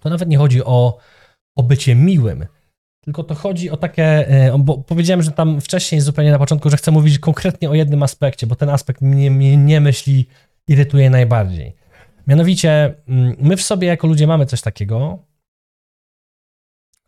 To 0.00 0.10
nawet 0.10 0.28
nie 0.28 0.38
chodzi 0.38 0.64
o, 0.64 0.98
o 1.56 1.62
bycie 1.62 1.94
miłym, 1.94 2.46
tylko 3.04 3.24
to 3.24 3.34
chodzi 3.34 3.70
o 3.70 3.76
takie, 3.76 4.28
e, 4.28 4.58
bo 4.58 4.78
powiedziałem, 4.78 5.22
że 5.22 5.32
tam 5.32 5.60
wcześniej 5.60 6.00
zupełnie 6.00 6.30
na 6.30 6.38
początku, 6.38 6.70
że 6.70 6.76
chcę 6.76 6.90
mówić 6.90 7.18
konkretnie 7.18 7.70
o 7.70 7.74
jednym 7.74 8.02
aspekcie, 8.02 8.46
bo 8.46 8.56
ten 8.56 8.68
aspekt 8.68 9.00
mnie, 9.00 9.30
mnie 9.30 9.56
nie 9.56 9.80
myśli 9.80 10.26
irytuje 10.68 11.10
najbardziej. 11.10 11.76
Mianowicie, 12.26 12.94
mm, 13.08 13.36
my 13.38 13.56
w 13.56 13.62
sobie 13.62 13.88
jako 13.88 14.06
ludzie 14.06 14.26
mamy 14.26 14.46
coś 14.46 14.60
takiego. 14.60 15.18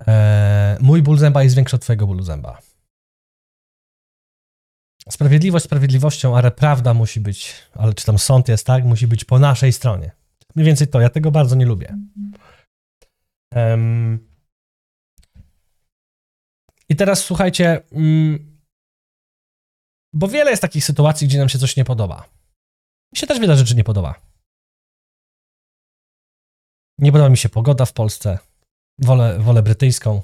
E, 0.09 0.76
mój 0.80 1.02
ból 1.02 1.19
zęba 1.19 1.42
jest 1.42 1.57
większy 1.57 1.76
od 1.76 1.83
twojego 1.83 2.07
bólu 2.07 2.23
zęba. 2.23 2.59
Sprawiedliwość 5.09 5.64
sprawiedliwością, 5.64 6.37
ale 6.37 6.50
prawda 6.50 6.95
musi 6.95 7.21
być, 7.21 7.54
ale 7.75 7.95
czy 7.95 8.07
tam 8.07 8.19
sąd 8.19 8.49
jest, 8.49 8.66
tak? 8.66 8.85
Musi 8.85 9.07
być 9.07 9.25
po 9.25 9.38
naszej 9.38 9.73
stronie. 9.73 10.11
Mniej 10.54 10.66
więcej 10.66 10.88
to, 10.88 11.00
ja 11.00 11.11
tego 11.11 11.30
bardzo 11.30 11.57
nie 11.57 11.66
lubię. 11.66 11.97
Um, 13.54 14.28
I 16.88 16.97
teraz 16.97 17.25
słuchajcie, 17.25 17.83
mm, 17.92 18.61
bo 20.14 20.28
wiele 20.28 20.50
jest 20.50 20.62
takich 20.62 20.85
sytuacji, 20.85 21.28
gdzie 21.28 21.38
nam 21.38 21.49
się 21.49 21.59
coś 21.59 21.76
nie 21.76 21.85
podoba. 21.85 22.28
Mi 23.12 23.19
się 23.19 23.26
też 23.26 23.40
wiele 23.40 23.57
rzeczy 23.57 23.76
nie 23.76 23.85
podoba. 23.85 24.21
Nie 26.99 27.12
podoba 27.12 27.30
mi 27.30 27.37
się 27.37 27.49
pogoda 27.49 27.85
w 27.85 27.92
Polsce. 27.92 28.38
Wolę, 28.99 29.38
wolę 29.38 29.62
brytyjską. 29.62 30.23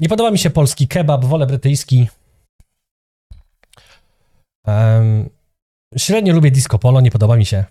Nie 0.00 0.08
podoba 0.08 0.30
mi 0.30 0.38
się 0.38 0.50
polski 0.50 0.88
kebab, 0.88 1.24
wolę 1.24 1.46
brytyjski. 1.46 2.08
Um, 4.66 5.30
średnio 5.96 6.34
lubię 6.34 6.50
disco 6.50 6.78
polo, 6.78 7.00
nie 7.00 7.10
podoba 7.10 7.36
mi 7.36 7.46
się. 7.46 7.64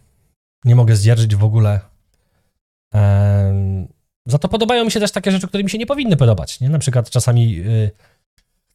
Nie 0.65 0.75
mogę 0.75 0.95
zdzierżyć 0.95 1.35
w 1.35 1.43
ogóle. 1.43 1.79
Um, 2.93 3.87
za 4.25 4.37
to 4.37 4.49
podobają 4.49 4.85
mi 4.85 4.91
się 4.91 4.99
też 4.99 5.11
takie 5.11 5.31
rzeczy, 5.31 5.47
które 5.47 5.63
mi 5.63 5.69
się 5.69 5.77
nie 5.77 5.85
powinny 5.85 6.17
podobać. 6.17 6.59
Nie? 6.59 6.69
Na 6.69 6.79
przykład 6.79 7.09
czasami 7.09 7.51
yy, 7.51 7.91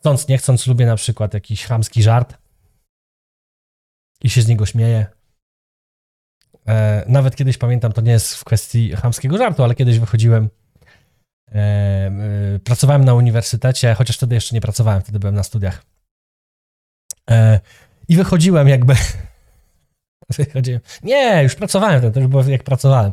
chcąc, 0.01 0.29
nie 0.29 0.39
chcąc, 0.39 0.67
lubię 0.67 0.87
na 0.87 0.97
przykład 0.97 1.35
jakiś 1.35 1.65
chamski 1.65 2.03
żart 2.03 2.39
i 4.23 4.31
się 4.31 4.43
z 4.43 4.49
niego 4.49 4.67
śmieję. 4.67 5.07
E, 6.69 7.05
nawet 7.09 7.37
kiedyś 7.37 7.59
pamiętam, 7.59 7.93
to 7.93 8.01
nie 8.01 8.13
jest 8.13 8.35
w 8.35 8.45
kwestii 8.45 8.93
chamskiego 8.93 9.39
żartu, 9.39 9.65
ale 9.65 9.75
kiedyś 9.75 9.99
wychodziłem, 9.99 10.49
e, 11.49 11.55
e, 11.55 12.59
pracowałem 12.65 13.05
na 13.05 13.15
uniwersytecie, 13.15 13.95
chociaż 13.95 14.17
wtedy 14.17 14.35
jeszcze 14.35 14.55
nie 14.55 14.61
pracowałem, 14.61 15.03
wtedy 15.03 15.19
byłem 15.19 15.35
na 15.35 15.43
studiach. 15.43 15.83
I 18.09 18.17
wychodziłem 18.17 18.69
jakby. 18.69 18.95
Wychodziłem. 20.39 20.81
Nie, 21.03 21.43
już 21.43 21.55
pracowałem, 21.55 22.13
to 22.13 22.21
już 22.21 22.29
było 22.29 22.43
jak 22.43 22.63
pracowałem. 22.63 23.13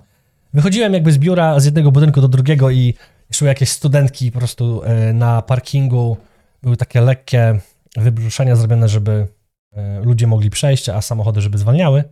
Wychodziłem 0.54 0.94
jakby 0.94 1.12
z 1.12 1.18
biura 1.18 1.60
z 1.60 1.66
jednego 1.66 1.92
budynku 1.92 2.22
do 2.22 2.28
drugiego 2.28 2.70
i 2.70 2.94
szły 3.32 3.48
jakieś 3.48 3.70
studentki 3.70 4.32
po 4.32 4.40
prostu 4.40 4.84
e, 4.84 5.14
na 5.14 5.42
parkingu. 5.42 6.18
Były 6.64 6.78
takie 6.78 7.02
lekkie 7.02 7.60
wybruszenia 7.98 8.56
zrobione, 8.56 8.90
żeby 8.90 9.28
e, 9.74 10.00
ludzie 10.00 10.28
mogli 10.28 10.50
przejść, 10.50 10.90
a 10.90 11.02
samochody, 11.02 11.42
żeby 11.42 11.58
zwalniały. 11.58 12.04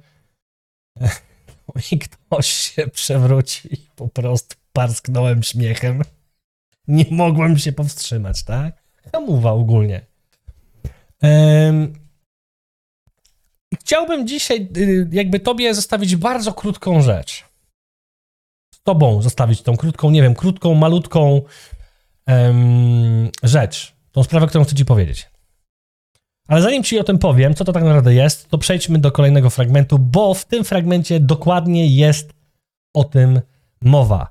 I 1.92 2.00
ktoś 2.00 2.48
się 2.48 2.88
przewróci 2.88 3.74
i 3.74 3.88
po 3.96 4.08
prostu 4.08 4.56
parsknąłem 4.74 5.44
śmiechem. 5.44 6.02
Nie 6.88 7.06
mogłem 7.12 7.58
się 7.58 7.72
powstrzymać, 7.72 8.44
tak? 8.44 8.84
Hamuwa 9.12 9.52
ogólnie. 9.52 10.02
Chciałbym 13.80 14.28
dzisiaj 14.28 14.68
y, 14.78 15.08
jakby 15.12 15.40
tobie 15.40 15.74
zostawić 15.74 16.16
bardzo 16.16 16.54
krótką 16.54 17.02
rzecz. 17.02 17.46
Z 18.74 18.82
tobą 18.84 19.22
zostawić 19.22 19.62
tą 19.62 19.78
krótką, 19.78 20.12
nie 20.12 20.22
wiem, 20.22 20.36
krótką, 20.36 20.74
malutką 20.74 21.42
um, 22.28 23.30
rzecz. 23.44 23.94
Tą 24.12 24.24
sprawę, 24.24 24.48
którą 24.48 24.64
chcę 24.64 24.76
ci 24.76 24.86
powiedzieć. 24.86 25.30
Ale 26.48 26.62
zanim 26.62 26.84
ci 26.84 27.00
o 27.00 27.04
tym 27.04 27.20
powiem, 27.20 27.54
co 27.54 27.66
to 27.66 27.74
tak 27.74 27.84
naprawdę 27.84 28.14
jest, 28.14 28.50
to 28.50 28.58
przejdźmy 28.58 29.00
do 29.00 29.12
kolejnego 29.12 29.50
fragmentu, 29.50 30.00
bo 30.00 30.34
w 30.34 30.46
tym 30.46 30.64
fragmencie 30.64 31.20
dokładnie 31.20 31.88
jest 31.88 32.34
o 32.94 33.04
tym 33.04 33.42
mowa. 33.82 34.30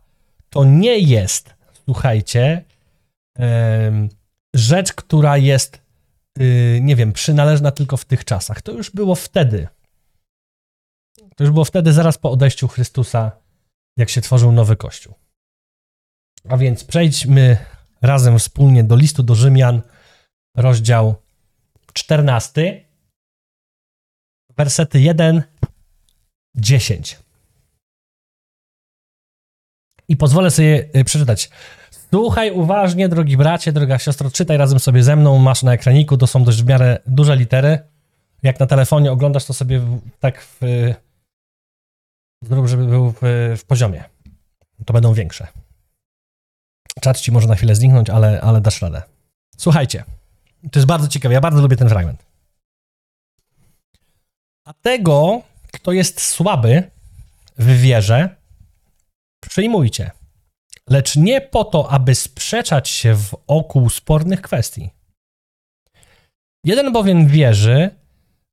To 0.51 0.65
nie 0.65 0.99
jest, 0.99 1.55
słuchajcie, 1.85 2.65
rzecz, 4.55 4.93
która 4.93 5.37
jest, 5.37 5.80
nie 6.81 6.97
wiem, 6.97 7.13
przynależna 7.13 7.71
tylko 7.71 7.97
w 7.97 8.05
tych 8.05 8.25
czasach. 8.25 8.63
To 8.63 8.73
już 8.73 8.91
było 8.91 9.15
wtedy. 9.15 9.69
To 11.37 11.45
już 11.45 11.51
było 11.53 11.65
wtedy, 11.65 11.93
zaraz 11.93 12.19
po 12.19 12.31
odejściu 12.31 12.69
Chrystusa, 12.69 13.33
jak 13.97 14.09
się 14.09 14.21
tworzył 14.21 14.53
nowy 14.53 14.77
Kościół. 14.77 15.15
A 16.49 16.57
więc 16.57 16.85
przejdźmy 16.85 17.57
razem 18.03 18.39
wspólnie 18.39 18.85
do 18.85 18.97
listu 18.97 19.23
do 19.23 19.35
Rzymian, 19.35 19.83
rozdział 20.57 21.15
14, 21.93 22.85
wersety 24.57 25.01
1, 25.01 25.43
10. 26.55 27.19
I 30.09 30.17
pozwolę 30.17 30.51
sobie 30.51 30.89
y, 30.97 31.05
przeczytać. 31.05 31.51
Słuchaj 32.11 32.51
uważnie, 32.51 33.09
drogi 33.09 33.37
bracie, 33.37 33.73
droga 33.73 33.99
siostro, 33.99 34.31
czytaj 34.31 34.57
razem 34.57 34.81
sobie 34.81 35.03
ze 35.03 35.17
mną, 35.17 35.39
masz 35.39 35.63
na 35.63 35.73
ekraniku, 35.73 36.17
to 36.17 36.27
są 36.27 36.45
dość 36.45 36.63
w 36.63 36.67
miarę 36.67 36.99
duże 37.07 37.37
litery. 37.37 37.79
Jak 38.43 38.61
na 38.61 38.67
telefonie 38.67 39.13
oglądasz, 39.13 39.45
to 39.45 39.55
sobie 39.55 39.81
tak 40.21 40.43
w, 40.43 40.61
zrób, 42.43 42.67
żeby 42.67 42.87
był 42.87 43.11
w, 43.13 43.21
w 43.59 43.65
poziomie. 43.65 44.05
To 44.87 44.93
będą 44.93 45.15
większe. 45.15 45.47
Czat 47.01 47.21
ci 47.21 47.33
może 47.33 47.49
na 47.49 47.55
chwilę 47.55 47.75
zniknąć, 47.75 48.11
ale, 48.11 48.41
ale 48.41 48.61
dasz 48.61 48.83
radę. 48.83 49.03
Słuchajcie, 49.57 50.05
to 50.73 50.79
jest 50.79 50.87
bardzo 50.87 51.09
ciekawe, 51.09 51.35
ja 51.35 51.41
bardzo 51.41 51.63
lubię 51.63 51.77
ten 51.77 51.89
fragment. 51.89 52.27
A 54.65 54.73
tego, 54.73 55.43
kto 55.73 55.93
jest 55.93 56.21
słaby 56.21 56.91
w 57.59 57.81
wierze, 57.81 58.37
przyjmujcie, 59.41 60.11
lecz 60.91 61.17
nie 61.17 61.41
po 61.41 61.65
to, 61.65 61.91
aby 61.91 62.15
sprzeczać 62.15 62.89
się 62.89 63.15
w 63.15 63.35
oku 63.47 63.91
spornych 63.91 64.43
kwestii. 64.43 64.91
Jeden 66.65 66.93
bowiem 66.93 67.27
wierzy, 67.27 67.91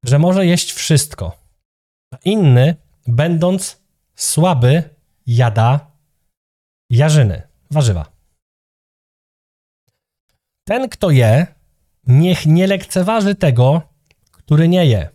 że 0.06 0.20
może 0.20 0.46
jeść 0.46 0.74
wszystko, 0.74 1.38
a 2.14 2.18
inny, 2.26 2.76
będąc 3.08 3.82
słaby, 4.16 4.84
jada 5.28 5.92
jarzyny, 6.90 7.42
warzywa. 7.72 8.06
Ten, 10.68 10.90
kto 10.90 11.12
je, 11.12 11.48
niech 12.08 12.46
nie 12.46 12.68
lekceważy 12.68 13.36
tego, 13.36 13.82
który 14.32 14.68
nie 14.68 14.86
je. 14.86 15.10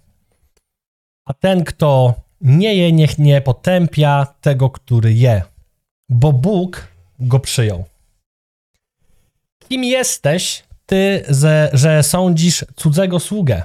A 1.29 1.35
ten, 1.35 1.65
kto 1.65 2.15
nie 2.41 2.75
je, 2.75 2.93
niech 2.93 3.19
nie 3.19 3.41
potępia 3.41 4.27
tego, 4.41 4.71
który 4.71 5.15
je, 5.15 5.43
bo 6.09 6.33
Bóg 6.33 6.92
go 7.23 7.41
przyjął. 7.41 7.85
Kim 9.69 9.85
jesteś 9.85 10.65
ty, 10.87 11.25
że, 11.29 11.71
że 11.73 12.03
sądzisz 12.03 12.65
cudzego 12.77 13.21
sługę? 13.21 13.63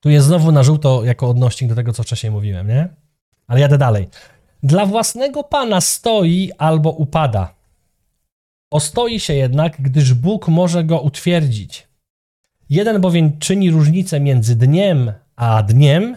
Tu 0.00 0.10
jest 0.10 0.26
znowu 0.26 0.52
na 0.52 0.62
żółto 0.62 1.04
jako 1.04 1.30
odnośnik 1.30 1.68
do 1.68 1.76
tego, 1.76 1.92
co 1.92 2.02
wcześniej 2.02 2.32
mówiłem, 2.32 2.68
nie? 2.68 2.88
Ale 3.46 3.60
jadę 3.60 3.78
dalej. 3.78 4.08
Dla 4.62 4.86
własnego 4.86 5.44
Pana 5.44 5.80
stoi 5.80 6.50
albo 6.58 6.90
upada. 6.90 7.54
Ostoi 8.70 9.20
się 9.20 9.34
jednak, 9.34 9.80
gdyż 9.80 10.14
Bóg 10.14 10.48
może 10.48 10.84
go 10.84 11.00
utwierdzić. 11.00 11.88
Jeden 12.70 13.00
bowiem 13.00 13.38
czyni 13.38 13.70
różnicę 13.70 14.20
między 14.20 14.56
dniem 14.56 15.12
a 15.36 15.62
dniem, 15.62 16.16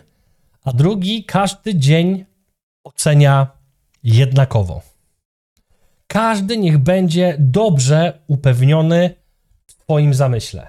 a 0.63 0.73
drugi 0.73 1.23
każdy 1.23 1.75
dzień 1.75 2.25
ocenia 2.83 3.47
jednakowo. 4.03 4.81
Każdy 6.07 6.57
niech 6.57 6.77
będzie 6.77 7.35
dobrze 7.39 8.19
upewniony 8.27 9.15
w 9.67 9.73
Twoim 9.73 10.13
zamyśle. 10.13 10.67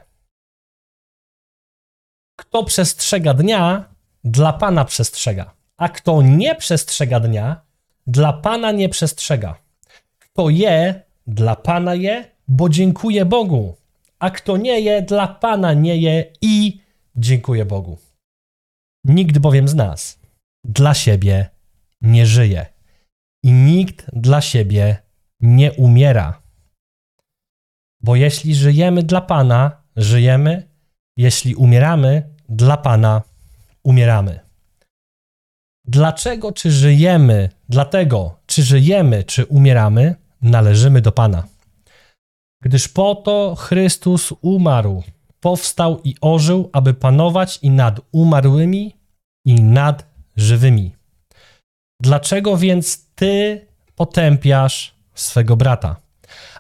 Kto 2.39 2.65
przestrzega 2.65 3.35
dnia, 3.35 3.95
dla 4.25 4.53
Pana 4.53 4.85
przestrzega, 4.85 5.55
a 5.77 5.89
kto 5.89 6.23
nie 6.23 6.55
przestrzega 6.55 7.21
dnia, 7.21 7.61
dla 8.07 8.33
Pana 8.33 8.73
nie 8.73 8.89
przestrzega. 8.89 9.59
Kto 10.19 10.51
je, 10.51 11.03
dla 11.27 11.57
Pana 11.57 11.95
je, 11.95 12.31
bo 12.49 12.69
dziękuję 12.69 13.25
Bogu, 13.25 13.77
a 14.19 14.31
kto 14.31 14.57
nie 14.57 14.81
je, 14.81 15.03
dla 15.03 15.29
Pana 15.29 15.75
nie 15.75 15.97
je 15.97 16.33
i 16.43 16.81
dziękuję 17.17 17.65
Bogu. 17.65 17.99
Nikt 19.05 19.39
bowiem 19.39 19.69
z 19.69 19.75
nas 19.75 20.19
dla 20.67 20.95
siebie 20.95 21.51
nie 22.01 22.27
żyje 22.27 22.67
i 23.43 23.53
nikt 23.53 24.07
dla 24.13 24.41
siebie 24.41 24.97
nie 25.41 25.73
umiera. 25.73 26.43
Bo 28.03 28.17
jeśli 28.17 28.55
żyjemy 28.55 29.03
dla 29.03 29.21
Pana, 29.21 29.83
żyjemy, 29.97 30.69
jeśli 31.17 31.55
umieramy, 31.55 32.35
dla 32.49 32.77
Pana 32.77 33.23
umieramy. 33.83 34.41
Dlaczego, 35.85 36.53
czy 36.53 36.71
żyjemy, 36.71 37.51
dlatego, 37.69 38.39
czy 38.47 38.63
żyjemy, 38.63 39.25
czy 39.25 39.45
umieramy, 39.47 40.15
należymy 40.43 41.01
do 41.01 41.13
Pana. 41.13 41.47
Gdyż 42.63 42.89
po 42.89 43.15
to 43.15 43.55
Chrystus 43.55 44.33
umarł, 44.41 45.03
powstał 45.41 46.01
i 46.05 46.15
ożył, 46.21 46.71
aby 46.73 46.95
panować 46.95 47.59
i 47.63 47.71
nad 47.71 48.01
umarłymi, 48.13 48.97
i 49.45 49.55
nad 49.55 50.07
żywymi. 50.37 50.95
Dlaczego 52.03 52.57
więc 52.57 53.07
ty 53.15 53.67
potępiasz 53.95 54.96
swego 55.17 55.57
brata? 55.57 55.97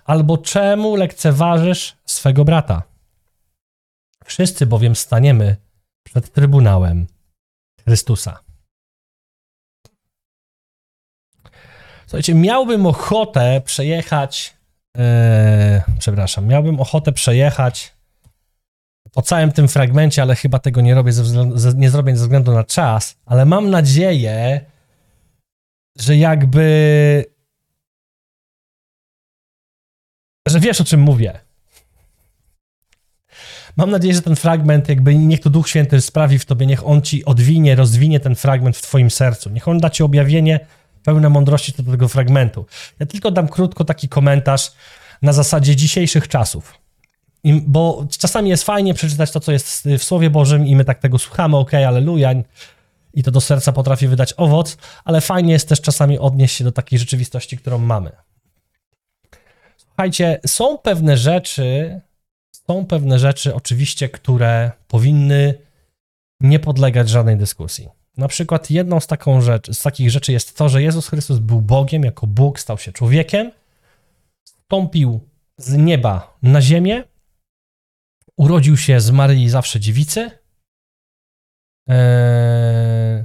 Albo 0.04 0.38
czemu 0.38 0.96
lekceważysz 0.96 1.96
swego 2.04 2.44
brata? 2.44 2.82
Wszyscy 4.24 4.66
bowiem 4.66 4.96
staniemy 4.96 5.56
przed 6.02 6.32
Trybunałem 6.32 7.06
Chrystusa. 7.84 8.38
Słuchajcie, 12.06 12.34
miałbym 12.34 12.86
ochotę 12.86 13.60
przejechać. 13.64 14.56
E, 14.98 15.82
przepraszam, 15.98 16.46
miałbym 16.46 16.80
ochotę 16.80 17.12
przejechać 17.12 17.96
po 19.16 19.22
całym 19.22 19.52
tym 19.52 19.68
fragmencie, 19.68 20.22
ale 20.22 20.34
chyba 20.34 20.58
tego 20.58 20.80
nie 20.80 20.94
robię, 20.94 21.12
ze 21.12 21.22
względu, 21.22 21.56
nie 21.74 21.90
zrobię 21.90 22.16
ze 22.16 22.22
względu 22.22 22.52
na 22.52 22.64
czas, 22.64 23.16
ale 23.26 23.44
mam 23.44 23.70
nadzieję, 23.70 24.60
że 25.98 26.16
jakby. 26.16 27.35
Że 30.46 30.60
wiesz 30.60 30.80
o 30.80 30.84
czym 30.84 31.00
mówię. 31.00 31.40
Mam 33.76 33.90
nadzieję, 33.90 34.14
że 34.14 34.22
ten 34.22 34.36
fragment, 34.36 34.88
jakby 34.88 35.14
niech 35.14 35.40
to 35.40 35.50
Duch 35.50 35.68
Święty 35.68 36.00
sprawi 36.00 36.38
w 36.38 36.44
tobie, 36.44 36.66
niech 36.66 36.86
on 36.86 37.02
ci 37.02 37.24
odwinie, 37.24 37.74
rozwinie 37.74 38.20
ten 38.20 38.34
fragment 38.34 38.76
w 38.76 38.82
twoim 38.82 39.10
sercu. 39.10 39.50
Niech 39.50 39.68
on 39.68 39.78
da 39.78 39.90
ci 39.90 40.02
objawienie 40.02 40.60
pełne 41.02 41.28
mądrości 41.28 41.72
do 41.72 41.90
tego 41.90 42.08
fragmentu. 42.08 42.66
Ja 43.00 43.06
tylko 43.06 43.30
dam 43.30 43.48
krótko 43.48 43.84
taki 43.84 44.08
komentarz 44.08 44.72
na 45.22 45.32
zasadzie 45.32 45.76
dzisiejszych 45.76 46.28
czasów. 46.28 46.74
I, 47.44 47.62
bo 47.66 48.06
czasami 48.18 48.50
jest 48.50 48.64
fajnie 48.64 48.94
przeczytać 48.94 49.30
to, 49.30 49.40
co 49.40 49.52
jest 49.52 49.88
w 49.98 50.02
Słowie 50.02 50.30
Bożym 50.30 50.66
i 50.66 50.76
my 50.76 50.84
tak 50.84 50.98
tego 50.98 51.18
słuchamy, 51.18 51.56
ok, 51.56 51.74
aleluja, 51.74 52.34
i 53.14 53.22
to 53.22 53.30
do 53.30 53.40
serca 53.40 53.72
potrafi 53.72 54.08
wydać 54.08 54.34
owoc, 54.36 54.76
ale 55.04 55.20
fajnie 55.20 55.52
jest 55.52 55.68
też 55.68 55.80
czasami 55.80 56.18
odnieść 56.18 56.56
się 56.56 56.64
do 56.64 56.72
takiej 56.72 56.98
rzeczywistości, 56.98 57.58
którą 57.58 57.78
mamy. 57.78 58.12
Słuchajcie, 59.96 60.40
są 60.46 60.78
pewne 60.78 61.16
rzeczy, 61.16 62.00
są 62.52 62.86
pewne 62.86 63.18
rzeczy 63.18 63.54
oczywiście, 63.54 64.08
które 64.08 64.72
powinny 64.88 65.54
nie 66.40 66.58
podlegać 66.58 67.08
żadnej 67.08 67.36
dyskusji. 67.36 67.88
Na 68.16 68.28
przykład 68.28 68.70
jedną 68.70 69.00
z, 69.00 69.06
taką 69.06 69.40
rzecz, 69.40 69.70
z 69.70 69.82
takich 69.82 70.10
rzeczy 70.10 70.32
jest 70.32 70.56
to, 70.56 70.68
że 70.68 70.82
Jezus 70.82 71.08
Chrystus 71.08 71.38
był 71.38 71.60
Bogiem, 71.62 72.02
jako 72.02 72.26
Bóg 72.26 72.60
stał 72.60 72.78
się 72.78 72.92
człowiekiem, 72.92 73.52
stąpił 74.44 75.20
z 75.58 75.72
nieba 75.72 76.38
na 76.42 76.62
ziemię, 76.62 77.04
urodził 78.36 78.76
się 78.76 79.00
z 79.00 79.10
Maryi 79.10 79.48
zawsze 79.48 79.80
dziewicy, 79.80 80.30
eee, 81.88 83.24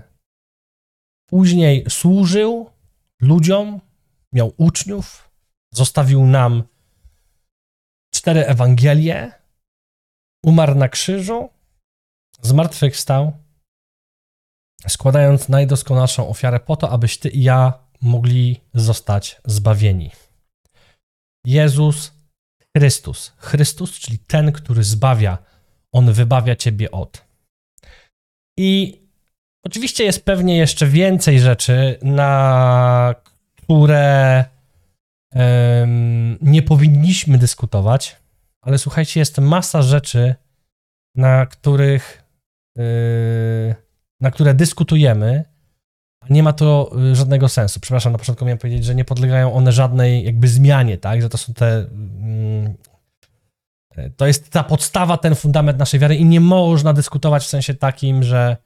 później 1.29 1.85
służył 1.89 2.69
ludziom, 3.21 3.81
miał 4.33 4.53
uczniów, 4.57 5.30
zostawił 5.73 6.25
nam 6.25 6.63
cztery 8.13 8.45
Ewangelie, 8.45 9.31
umarł 10.45 10.75
na 10.75 10.89
krzyżu, 10.89 11.49
zmartwychwstał, 12.41 13.33
składając 14.87 15.49
najdoskonalszą 15.49 16.29
ofiarę 16.29 16.59
po 16.59 16.75
to, 16.75 16.89
abyś 16.89 17.17
ty 17.17 17.29
i 17.29 17.43
ja 17.43 17.73
mogli 18.01 18.61
zostać 18.73 19.41
zbawieni. 19.45 20.11
Jezus 21.45 22.11
Chrystus. 22.77 23.33
Chrystus, 23.37 23.99
czyli 23.99 24.19
ten, 24.19 24.51
który 24.51 24.83
zbawia, 24.83 25.37
on 25.91 26.13
wybawia 26.13 26.55
ciebie 26.55 26.91
od. 26.91 27.25
I 28.59 29.01
oczywiście 29.65 30.03
jest 30.03 30.25
pewnie 30.25 30.57
jeszcze 30.57 30.87
więcej 30.87 31.39
rzeczy, 31.39 31.99
na 32.01 33.15
które 33.57 34.45
nie 36.41 36.61
powinniśmy 36.61 37.37
dyskutować, 37.37 38.15
ale 38.61 38.77
słuchajcie, 38.77 39.19
jest 39.19 39.37
masa 39.37 39.81
rzeczy, 39.81 40.35
na 41.15 41.45
których 41.45 42.23
yy, 42.75 43.75
na 44.21 44.31
które 44.31 44.53
dyskutujemy, 44.53 45.43
nie 46.29 46.43
ma 46.43 46.53
to 46.53 46.91
y, 47.11 47.15
żadnego 47.15 47.49
sensu. 47.49 47.79
Przepraszam, 47.79 48.11
na 48.11 48.17
początku 48.17 48.45
miałem 48.45 48.57
powiedzieć, 48.57 48.85
że 48.85 48.95
nie 48.95 49.05
podlegają 49.05 49.53
one 49.53 49.71
żadnej 49.71 50.25
jakby 50.25 50.47
zmianie, 50.47 50.97
tak? 50.97 51.21
Że 51.21 51.29
to 51.29 51.37
są 51.37 51.53
te 51.53 51.77
mm, 51.77 52.73
To 54.17 54.27
jest 54.27 54.49
ta 54.49 54.63
podstawa, 54.63 55.17
ten 55.17 55.35
fundament 55.35 55.79
naszej 55.79 55.99
wiary 55.99 56.15
i 56.15 56.25
nie 56.25 56.39
można 56.39 56.93
dyskutować 56.93 57.43
w 57.43 57.49
sensie 57.49 57.73
takim, 57.73 58.23
że 58.23 58.57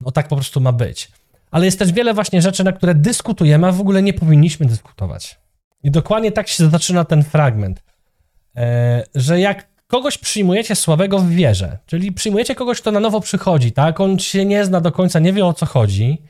no 0.00 0.10
tak 0.10 0.28
po 0.28 0.36
prostu 0.36 0.60
ma 0.60 0.72
być. 0.72 1.10
Ale 1.50 1.64
jest 1.64 1.78
też 1.78 1.92
wiele 1.92 2.14
właśnie 2.14 2.42
rzeczy, 2.42 2.64
na 2.64 2.72
które 2.72 2.94
dyskutujemy, 2.94 3.66
a 3.66 3.72
w 3.72 3.80
ogóle 3.80 4.02
nie 4.02 4.12
powinniśmy 4.12 4.66
dyskutować. 4.66 5.38
I 5.82 5.90
dokładnie 5.90 6.32
tak 6.32 6.48
się 6.48 6.70
zaczyna 6.70 7.04
ten 7.04 7.24
fragment, 7.24 7.82
e, 8.56 9.04
że 9.14 9.40
jak 9.40 9.68
kogoś 9.86 10.18
przyjmujecie 10.18 10.74
słabego 10.74 11.18
w 11.18 11.28
wierze, 11.28 11.78
czyli 11.86 12.12
przyjmujecie 12.12 12.54
kogoś, 12.54 12.80
kto 12.80 12.92
na 12.92 13.00
nowo 13.00 13.20
przychodzi, 13.20 13.72
tak, 13.72 14.00
on 14.00 14.18
się 14.18 14.44
nie 14.44 14.64
zna 14.64 14.80
do 14.80 14.92
końca, 14.92 15.18
nie 15.18 15.32
wie 15.32 15.46
o 15.46 15.52
co 15.52 15.66
chodzi 15.66 16.22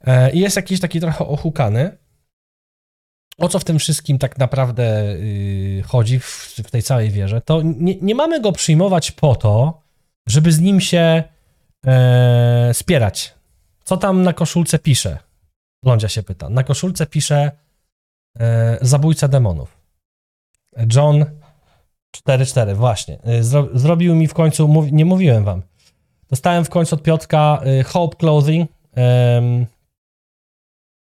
e, 0.00 0.30
i 0.30 0.40
jest 0.40 0.56
jakiś 0.56 0.80
taki 0.80 1.00
trochę 1.00 1.26
ohukany, 1.26 1.98
o 3.40 3.48
co 3.48 3.58
w 3.58 3.64
tym 3.64 3.78
wszystkim 3.78 4.18
tak 4.18 4.38
naprawdę 4.38 5.12
y, 5.12 5.82
chodzi 5.86 6.20
w 6.64 6.70
tej 6.70 6.82
całej 6.82 7.10
wierze, 7.10 7.40
to 7.40 7.62
nie, 7.62 7.94
nie 8.00 8.14
mamy 8.14 8.40
go 8.40 8.52
przyjmować 8.52 9.10
po 9.10 9.34
to, 9.34 9.82
żeby 10.28 10.52
z 10.52 10.60
nim 10.60 10.80
się 10.80 11.22
e, 11.86 12.70
spierać. 12.74 13.34
Co 13.84 13.96
tam 13.96 14.22
na 14.22 14.32
koszulce 14.32 14.78
pisze? 14.78 15.18
Lądzia 15.84 16.08
się 16.08 16.22
pyta. 16.22 16.48
Na 16.48 16.64
koszulce 16.64 17.06
pisze 17.06 17.50
e, 18.38 18.78
zabójca 18.80 19.28
demonów. 19.28 19.76
John 20.94 21.24
4.4, 22.16 22.74
właśnie. 22.74 23.18
E, 23.22 23.42
Zro, 23.42 23.68
zrobił 23.74 24.14
mi 24.14 24.28
w 24.28 24.34
końcu, 24.34 24.68
mów, 24.68 24.92
nie 24.92 25.04
mówiłem 25.04 25.44
wam, 25.44 25.62
dostałem 26.28 26.64
w 26.64 26.70
końcu 26.70 26.94
od 26.94 27.02
Piotka 27.02 27.60
e, 27.62 27.82
Hope 27.82 28.16
Clothing 28.16 28.70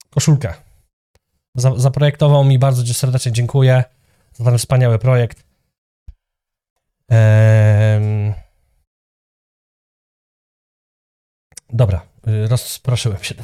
koszulkę. 0.09 0.53
Za, 1.55 1.73
zaprojektował 1.75 2.43
mi, 2.43 2.59
bardzo 2.59 2.93
serdecznie 2.93 3.31
dziękuję 3.31 3.83
za 4.33 4.43
ten 4.43 4.57
wspaniały 4.57 4.99
projekt. 4.99 5.43
Em, 7.09 8.33
dobra, 11.69 12.05
y, 12.27 12.47
rozproszyłem 12.47 13.23
się. 13.23 13.35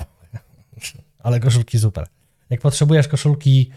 Ale 1.23 1.39
koszulki 1.39 1.79
super. 1.79 2.07
Jak 2.49 2.61
potrzebujesz 2.61 3.07
koszulki, 3.07 3.71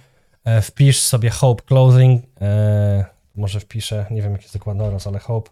e, 0.44 0.62
wpisz 0.62 1.00
sobie 1.00 1.30
Hope 1.30 1.62
Clothing. 1.62 2.24
E, 2.40 3.04
może 3.34 3.60
wpiszę, 3.60 4.06
nie 4.10 4.22
wiem 4.22 4.32
jaki 4.32 4.44
jest 4.44 4.54
dokładny 4.54 4.84
oraz, 4.84 5.06
ale 5.06 5.18
Hope 5.18 5.50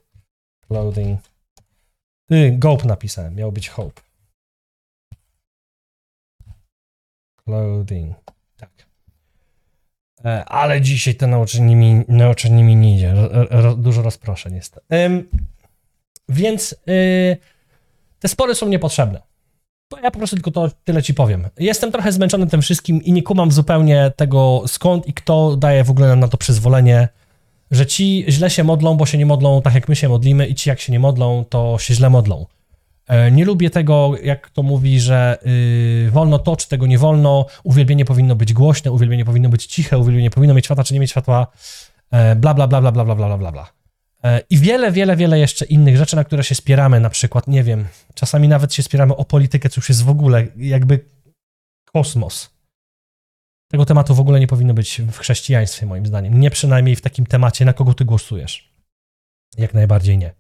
Clothing. 0.68 1.20
Y, 2.33 2.52
Gope 2.59 2.87
napisałem, 2.87 3.35
miał 3.35 3.52
być 3.52 3.68
Hope. 3.68 4.02
Clothing. 7.44 8.16
Tak. 8.57 8.70
E, 10.24 10.44
ale 10.44 10.81
dzisiaj 10.81 11.14
te 11.14 11.26
nauczenie 11.26 11.76
mi, 11.76 12.04
mi 12.64 12.76
nie 12.76 12.96
idzie. 12.96 13.14
Dużo 13.76 14.02
rozproszeń 14.02 14.54
jest. 14.54 14.81
Ym, 14.92 15.28
więc 16.28 16.72
y, 16.88 17.37
te 18.18 18.28
spory 18.28 18.54
są 18.54 18.68
niepotrzebne. 18.68 19.27
Ja 20.03 20.11
po 20.11 20.18
prostu 20.18 20.37
tylko 20.37 20.51
to 20.51 20.70
tyle 20.85 21.03
ci 21.03 21.14
powiem. 21.14 21.48
Jestem 21.59 21.92
trochę 21.92 22.12
zmęczony 22.12 22.46
tym 22.46 22.62
wszystkim 22.62 23.03
i 23.03 23.12
nie 23.12 23.22
kumam 23.22 23.53
zupełnie 23.53 24.12
tego, 24.16 24.62
skąd 24.66 25.07
i 25.07 25.14
kto 25.14 25.57
daje 25.57 25.85
w 25.85 25.90
ogóle 25.90 26.16
na 26.16 26.29
to 26.29 26.37
przyzwolenie, 26.37 27.09
że 27.70 27.87
ci 27.87 28.24
źle 28.29 28.51
się 28.51 28.64
modlą, 28.64 28.96
bo 28.96 29.07
się 29.07 29.18
nie 29.18 29.27
modlą 29.27 29.62
tak 29.62 29.74
jak 29.74 29.88
my 29.88 29.96
się 29.96 30.09
modlimy, 30.09 30.46
i 30.46 30.55
ci 30.55 30.68
jak 30.68 30.81
się 30.81 30.92
nie 30.92 31.01
modlą, 31.01 31.44
to 31.48 31.79
się 31.79 31.94
źle 31.94 32.11
modlą. 32.11 32.46
E, 33.09 33.31
nie 33.31 33.44
lubię 33.44 33.70
tego, 33.70 34.12
jak 34.22 34.51
to 34.51 34.62
mówi, 34.62 35.01
że 35.01 35.38
yy, 36.05 36.11
wolno 36.11 36.38
to, 36.38 36.57
czy 36.57 36.68
tego 36.68 36.87
nie 36.87 36.98
wolno. 36.98 37.46
Uwielbienie 37.64 38.05
powinno 38.05 38.37
być 38.37 38.53
głośne, 38.53 38.92
uwielbienie 38.92 39.24
powinno 39.24 39.48
być 39.48 39.66
ciche, 39.66 39.98
uwielbienie 39.98 40.31
powinno 40.31 40.55
mieć 40.55 40.64
światła, 40.64 40.85
czy 40.85 40.94
nie 40.94 41.01
mieć 41.01 41.11
światła. 41.11 41.46
E, 42.11 42.37
bla, 42.37 42.55
bla, 42.55 42.66
bla, 42.68 42.81
bla, 42.81 42.92
bla, 42.92 43.05
bla, 43.05 43.38
bla, 43.38 43.53
bla. 43.53 43.77
I 44.50 44.59
wiele, 44.59 44.92
wiele, 44.92 45.16
wiele 45.16 45.38
jeszcze 45.38 45.64
innych 45.64 45.96
rzeczy, 45.96 46.16
na 46.16 46.24
które 46.24 46.44
się 46.44 46.54
spieramy, 46.54 47.00
na 47.00 47.11
przykład, 47.11 47.48
nie 47.48 47.62
wiem, 47.62 47.87
czasami 48.14 48.48
nawet 48.48 48.74
się 48.74 48.83
spieramy 48.83 49.16
o 49.16 49.24
politykę, 49.24 49.68
co 49.68 49.78
już 49.78 49.88
jest 49.88 50.02
w 50.02 50.09
ogóle 50.09 50.46
jakby 50.57 51.04
kosmos. 51.92 52.50
Tego 53.70 53.85
tematu 53.85 54.14
w 54.14 54.20
ogóle 54.20 54.40
nie 54.40 54.46
powinno 54.46 54.74
być 54.74 55.00
w 55.00 55.18
chrześcijaństwie, 55.18 55.87
moim 55.87 56.07
zdaniem. 56.07 56.40
Nie 56.40 56.50
przynajmniej 56.50 56.96
w 56.96 57.00
takim 57.00 57.26
temacie, 57.26 57.64
na 57.64 57.72
kogo 57.72 57.94
ty 57.94 58.04
głosujesz. 58.04 58.72
Jak 59.59 59.74
najbardziej 59.74 60.18
nie. 60.18 60.35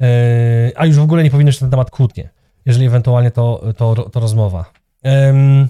Yy, 0.00 0.72
a 0.76 0.86
już 0.86 0.96
w 0.96 1.02
ogóle 1.02 1.22
nie 1.22 1.30
powinno 1.30 1.52
na 1.52 1.58
ten 1.58 1.70
temat 1.70 1.90
kłótnie, 1.90 2.28
jeżeli 2.66 2.86
ewentualnie 2.86 3.30
to, 3.30 3.72
to, 3.76 3.94
to 3.94 4.20
rozmowa. 4.20 4.72
Ym, 5.06 5.68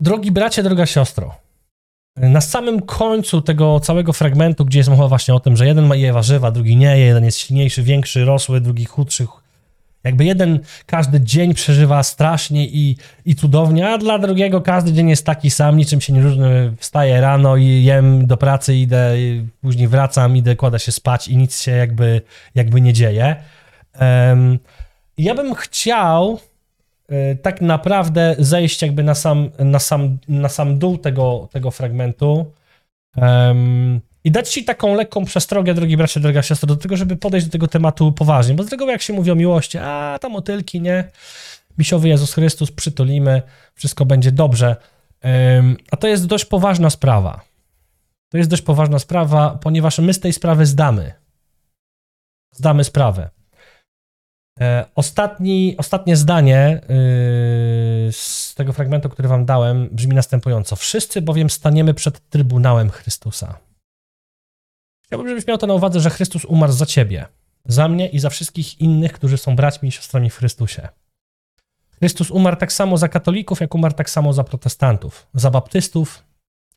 drogi 0.00 0.32
bracie, 0.32 0.62
droga 0.62 0.86
siostro, 0.86 1.34
na 2.20 2.40
samym 2.40 2.82
końcu 2.82 3.42
tego 3.42 3.80
całego 3.80 4.12
fragmentu, 4.12 4.64
gdzie 4.64 4.78
jest 4.78 4.90
mowa 4.90 5.08
właśnie 5.08 5.34
o 5.34 5.40
tym, 5.40 5.56
że 5.56 5.66
jeden 5.66 5.86
ma 5.86 5.96
je 5.96 6.12
warzywa, 6.12 6.50
drugi 6.50 6.76
nie, 6.76 6.98
jeden 6.98 7.24
jest 7.24 7.38
silniejszy, 7.38 7.82
większy, 7.82 8.24
rosły, 8.24 8.60
drugi 8.60 8.84
chudszy, 8.84 9.26
jakby 10.04 10.24
jeden 10.24 10.60
każdy 10.86 11.20
dzień 11.20 11.54
przeżywa 11.54 12.02
strasznie 12.02 12.66
i, 12.66 12.96
i 13.24 13.34
cudownie, 13.34 13.88
a 13.88 13.98
dla 13.98 14.18
drugiego 14.18 14.60
każdy 14.60 14.92
dzień 14.92 15.08
jest 15.08 15.26
taki 15.26 15.50
sam, 15.50 15.76
niczym 15.76 16.00
się 16.00 16.12
nie 16.12 16.22
różni. 16.22 16.44
Wstaję 16.78 17.20
rano 17.20 17.56
i 17.56 17.84
jem 17.84 18.26
do 18.26 18.36
pracy, 18.36 18.74
idę, 18.74 19.14
później 19.60 19.88
wracam, 19.88 20.36
idę, 20.36 20.56
kładę 20.56 20.78
się 20.78 20.92
spać 20.92 21.28
i 21.28 21.36
nic 21.36 21.62
się 21.62 21.70
jakby, 21.70 22.22
jakby 22.54 22.80
nie 22.80 22.92
dzieje. 22.92 23.36
Um, 24.00 24.58
ja 25.18 25.34
bym 25.34 25.54
chciał 25.54 26.38
tak 27.42 27.60
naprawdę 27.60 28.36
zejść 28.38 28.82
jakby 28.82 29.02
na 29.02 29.14
sam, 29.14 29.50
na 29.58 29.78
sam, 29.78 30.18
na 30.28 30.48
sam 30.48 30.78
dół 30.78 30.98
tego, 30.98 31.48
tego 31.52 31.70
fragmentu 31.70 32.52
um, 33.16 34.00
i 34.24 34.30
dać 34.30 34.48
ci 34.48 34.64
taką 34.64 34.94
lekką 34.94 35.24
przestrogę, 35.24 35.74
drogi 35.74 35.96
bracie, 35.96 36.20
droga 36.20 36.42
siostro, 36.42 36.66
do 36.66 36.76
tego, 36.76 36.96
żeby 36.96 37.16
podejść 37.16 37.46
do 37.46 37.52
tego 37.52 37.68
tematu 37.68 38.12
poważnie, 38.12 38.54
bo 38.54 38.62
z 38.62 38.68
tego 38.68 38.90
jak 38.90 39.02
się 39.02 39.12
mówi 39.12 39.30
o 39.30 39.34
miłości, 39.34 39.78
a 39.78 40.18
tam 40.20 40.32
motylki, 40.32 40.80
nie? 40.80 41.04
Misiowy 41.78 42.08
Jezus 42.08 42.34
Chrystus, 42.34 42.72
przytulimy, 42.72 43.42
wszystko 43.74 44.04
będzie 44.04 44.32
dobrze. 44.32 44.76
Um, 45.24 45.76
a 45.90 45.96
to 45.96 46.08
jest 46.08 46.26
dość 46.26 46.44
poważna 46.44 46.90
sprawa. 46.90 47.40
To 48.28 48.38
jest 48.38 48.50
dość 48.50 48.62
poważna 48.62 48.98
sprawa, 48.98 49.58
ponieważ 49.62 49.98
my 49.98 50.14
z 50.14 50.20
tej 50.20 50.32
sprawy 50.32 50.66
zdamy. 50.66 51.12
Zdamy 52.52 52.84
sprawę. 52.84 53.37
E, 54.60 54.84
ostatni, 54.94 55.74
ostatnie 55.78 56.16
zdanie 56.16 56.80
yy, 56.88 58.12
z 58.12 58.54
tego 58.54 58.72
fragmentu, 58.72 59.08
który 59.08 59.28
wam 59.28 59.44
dałem, 59.44 59.88
brzmi 59.92 60.14
następująco. 60.14 60.76
Wszyscy 60.76 61.22
bowiem 61.22 61.50
staniemy 61.50 61.94
przed 61.94 62.28
Trybunałem 62.28 62.90
Chrystusa. 62.90 63.58
Chciałbym, 65.06 65.28
żebyś 65.28 65.46
miał 65.46 65.58
to 65.58 65.66
na 65.66 65.74
uwadze, 65.74 66.00
że 66.00 66.10
Chrystus 66.10 66.44
umarł 66.44 66.72
za 66.72 66.86
ciebie, 66.86 67.26
za 67.64 67.88
mnie 67.88 68.08
i 68.08 68.18
za 68.18 68.30
wszystkich 68.30 68.80
innych, 68.80 69.12
którzy 69.12 69.38
są 69.38 69.56
braćmi 69.56 69.88
i 69.88 69.92
siostrami 69.92 70.30
w 70.30 70.36
Chrystusie. 70.36 70.88
Chrystus 71.98 72.30
umarł 72.30 72.56
tak 72.56 72.72
samo 72.72 72.96
za 72.96 73.08
katolików, 73.08 73.60
jak 73.60 73.74
umarł 73.74 73.94
tak 73.94 74.10
samo 74.10 74.32
za 74.32 74.44
protestantów, 74.44 75.26
za 75.34 75.50
baptystów, 75.50 76.24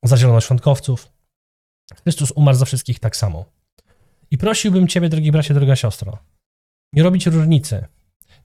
za 0.04 0.18
zielonoświątkowców. 0.18 1.12
Chrystus 2.04 2.32
umarł 2.32 2.58
za 2.58 2.66
wszystkich 2.66 3.00
tak 3.00 3.16
samo. 3.16 3.46
I 4.32 4.38
prosiłbym 4.38 4.88
ciebie, 4.88 5.10
drogi 5.10 5.32
bracie, 5.32 5.54
droga 5.54 5.76
siostro, 5.76 6.18
nie 6.94 7.04
robić 7.04 7.26
różnicy, 7.26 7.86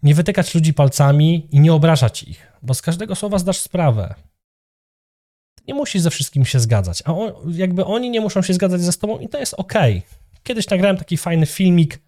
nie 0.03 0.15
wytykać 0.15 0.55
ludzi 0.55 0.75
palcami 0.75 1.49
i 1.51 1.61
nie 1.61 1.73
obrażać 1.73 2.23
ich, 2.23 2.53
bo 2.63 2.75
z 2.75 2.83
każdego 2.83 3.15
słowa 3.15 3.39
zdasz 3.39 3.59
sprawę. 3.59 4.15
Nie 5.69 5.75
musisz 5.75 6.03
ze 6.03 6.11
wszystkim 6.11 6.45
się 6.45 6.61
zgadzać, 6.61 7.03
a 7.05 7.15
on, 7.15 7.33
jakby 7.53 7.85
oni 7.85 8.11
nie 8.11 8.21
muszą 8.21 8.43
się 8.43 8.55
zgadzać 8.55 8.81
ze 8.81 8.93
tobą 8.93 9.19
i 9.19 9.29
to 9.29 9.39
jest 9.39 9.55
okej. 9.55 10.03
Kiedyś 10.43 10.71
nagrałem 10.71 10.97
taki 10.97 11.17
fajny 11.17 11.47
filmik. 11.47 12.01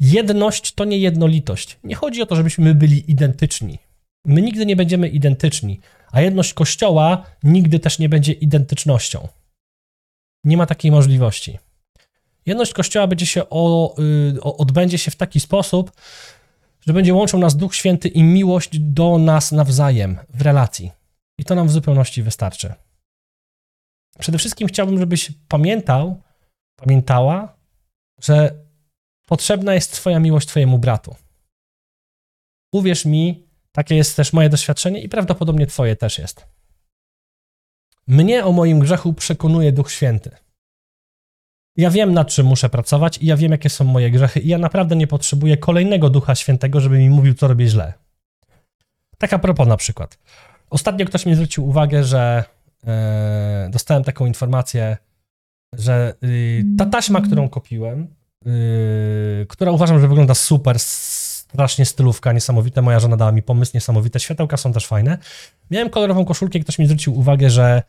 Jedność 0.00 0.72
to 0.72 0.84
nie 0.84 0.98
jednolitość. 0.98 1.78
Nie 1.84 1.94
chodzi 1.94 2.22
o 2.22 2.26
to, 2.26 2.36
żebyśmy 2.36 2.74
byli 2.74 3.10
identyczni. 3.10 3.78
My 4.24 4.42
nigdy 4.42 4.66
nie 4.66 4.76
będziemy 4.76 5.08
identyczni, 5.08 5.80
a 6.12 6.20
jedność 6.20 6.54
Kościoła 6.54 7.26
nigdy 7.42 7.78
też 7.78 7.98
nie 7.98 8.08
będzie 8.08 8.32
identycznością. 8.32 9.28
Nie 10.44 10.56
ma 10.56 10.66
takiej 10.66 10.90
możliwości. 10.90 11.58
Jedność 12.46 12.72
Kościoła 12.72 13.06
będzie 13.06 13.26
się 13.26 13.42
o, 13.50 13.94
y, 14.36 14.42
odbędzie 14.42 14.98
się 14.98 15.10
w 15.10 15.16
taki 15.16 15.40
sposób, 15.40 15.92
że 16.86 16.92
będzie 16.92 17.14
łączył 17.14 17.40
nas 17.40 17.56
Duch 17.56 17.74
Święty 17.74 18.08
i 18.08 18.22
miłość 18.22 18.78
do 18.78 19.18
nas 19.18 19.52
nawzajem 19.52 20.18
w 20.28 20.42
relacji. 20.42 20.92
I 21.38 21.44
to 21.44 21.54
nam 21.54 21.68
w 21.68 21.72
zupełności 21.72 22.22
wystarczy. 22.22 22.74
Przede 24.18 24.38
wszystkim 24.38 24.68
chciałbym, 24.68 24.98
żebyś 24.98 25.32
pamiętał, 25.48 26.22
pamiętała, 26.76 27.56
że 28.22 28.64
potrzebna 29.26 29.74
jest 29.74 29.92
Twoja 29.92 30.20
miłość 30.20 30.48
Twojemu 30.48 30.78
bratu. 30.78 31.16
Uwierz 32.72 33.04
mi, 33.04 33.48
takie 33.72 33.94
jest 33.96 34.16
też 34.16 34.32
moje 34.32 34.48
doświadczenie 34.48 35.02
i 35.02 35.08
prawdopodobnie 35.08 35.66
Twoje 35.66 35.96
też 35.96 36.18
jest. 36.18 36.46
Mnie 38.06 38.44
o 38.44 38.52
moim 38.52 38.80
grzechu 38.80 39.12
przekonuje 39.12 39.72
Duch 39.72 39.92
Święty. 39.92 40.30
Ja 41.76 41.90
wiem, 41.90 42.14
nad 42.14 42.28
czym 42.28 42.46
muszę 42.46 42.68
pracować 42.68 43.18
i 43.18 43.26
ja 43.26 43.36
wiem, 43.36 43.52
jakie 43.52 43.70
są 43.70 43.84
moje 43.84 44.10
grzechy 44.10 44.40
i 44.40 44.48
ja 44.48 44.58
naprawdę 44.58 44.96
nie 44.96 45.06
potrzebuję 45.06 45.56
kolejnego 45.56 46.10
Ducha 46.10 46.34
Świętego, 46.34 46.80
żeby 46.80 46.98
mi 46.98 47.10
mówił, 47.10 47.34
co 47.34 47.48
robię 47.48 47.66
źle. 47.66 47.92
Tak 49.18 49.32
a 49.32 49.38
propos 49.38 49.68
na 49.68 49.76
przykład. 49.76 50.18
Ostatnio 50.70 51.06
ktoś 51.06 51.26
mi 51.26 51.34
zwrócił 51.34 51.68
uwagę, 51.68 52.04
że 52.04 52.44
e, 52.86 53.68
dostałem 53.72 54.04
taką 54.04 54.26
informację, 54.26 54.96
że 55.72 56.14
y, 56.24 56.64
ta 56.78 56.86
taśma, 56.86 57.20
którą 57.20 57.48
kopiłem, 57.48 58.14
y, 58.46 59.46
która 59.48 59.72
uważam, 59.72 60.00
że 60.00 60.08
wygląda 60.08 60.34
super, 60.34 60.78
strasznie 60.78 61.84
stylówka, 61.84 62.32
niesamowite, 62.32 62.82
moja 62.82 63.00
żona 63.00 63.16
dała 63.16 63.32
mi 63.32 63.42
pomysł, 63.42 63.72
niesamowite, 63.74 64.20
światełka 64.20 64.56
są 64.56 64.72
też 64.72 64.86
fajne. 64.86 65.18
Miałem 65.70 65.90
kolorową 65.90 66.24
koszulkę 66.24 66.58
i 66.58 66.62
ktoś 66.62 66.78
mi 66.78 66.86
zwrócił 66.86 67.18
uwagę, 67.18 67.50
że 67.50 67.82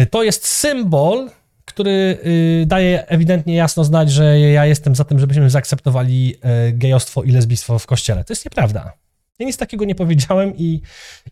y, 0.00 0.06
to 0.06 0.22
jest 0.22 0.46
symbol, 0.46 1.30
który 1.72 2.18
y, 2.26 2.64
daje 2.66 3.08
ewidentnie 3.08 3.54
jasno 3.54 3.84
znać, 3.84 4.10
że 4.10 4.40
ja 4.40 4.66
jestem 4.66 4.94
za 4.94 5.04
tym, 5.04 5.18
żebyśmy 5.18 5.50
zaakceptowali 5.50 6.34
y, 6.68 6.72
gejostwo 6.72 7.22
i 7.22 7.30
lesbistwo 7.30 7.78
w 7.78 7.86
kościele. 7.86 8.24
To 8.24 8.32
jest 8.32 8.44
nieprawda. 8.44 8.92
Ja 9.38 9.46
nic 9.46 9.56
takiego 9.56 9.84
nie 9.84 9.94
powiedziałem 9.94 10.56
i, 10.56 10.80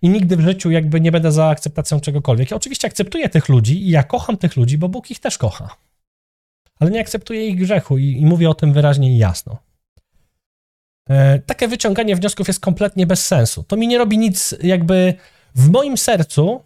i 0.03 0.09
nigdy 0.09 0.37
w 0.37 0.40
życiu 0.40 0.70
jakby 0.70 1.00
nie 1.00 1.12
będę 1.12 1.33
za 1.33 1.48
akceptacją 1.48 2.00
czegokolwiek. 2.00 2.50
Ja 2.50 2.57
oczywiście 2.57 2.88
akceptuję 2.88 3.29
tych 3.29 3.48
ludzi 3.48 3.83
i 3.83 3.90
ja 3.90 4.03
kocham 4.03 4.37
tych 4.37 4.57
ludzi, 4.57 4.79
bo 4.79 4.88
Bóg 4.88 5.11
ich 5.11 5.18
też 5.18 5.38
kocha. 5.38 5.76
Ale 6.79 6.90
nie 6.90 7.00
akceptuję 7.00 7.46
ich 7.46 7.59
grzechu 7.59 7.98
i, 7.98 8.05
i 8.05 8.26
mówię 8.26 8.50
o 8.50 8.55
tym 8.55 8.72
wyraźnie 8.72 9.12
i 9.12 9.18
jasno. 9.18 9.59
E, 11.11 11.38
takie 11.38 11.68
wyciąganie 11.68 12.16
wniosków 12.16 12.48
jest 12.48 12.61
kompletnie 12.61 13.07
bez 13.07 13.26
sensu. 13.26 13.62
To 13.62 13.76
mi 13.76 13.88
nie 13.88 13.98
robi 13.98 14.18
nic, 14.18 14.55
jakby 14.62 15.14
w 15.55 15.70
moim 15.70 15.96
sercu 15.96 16.62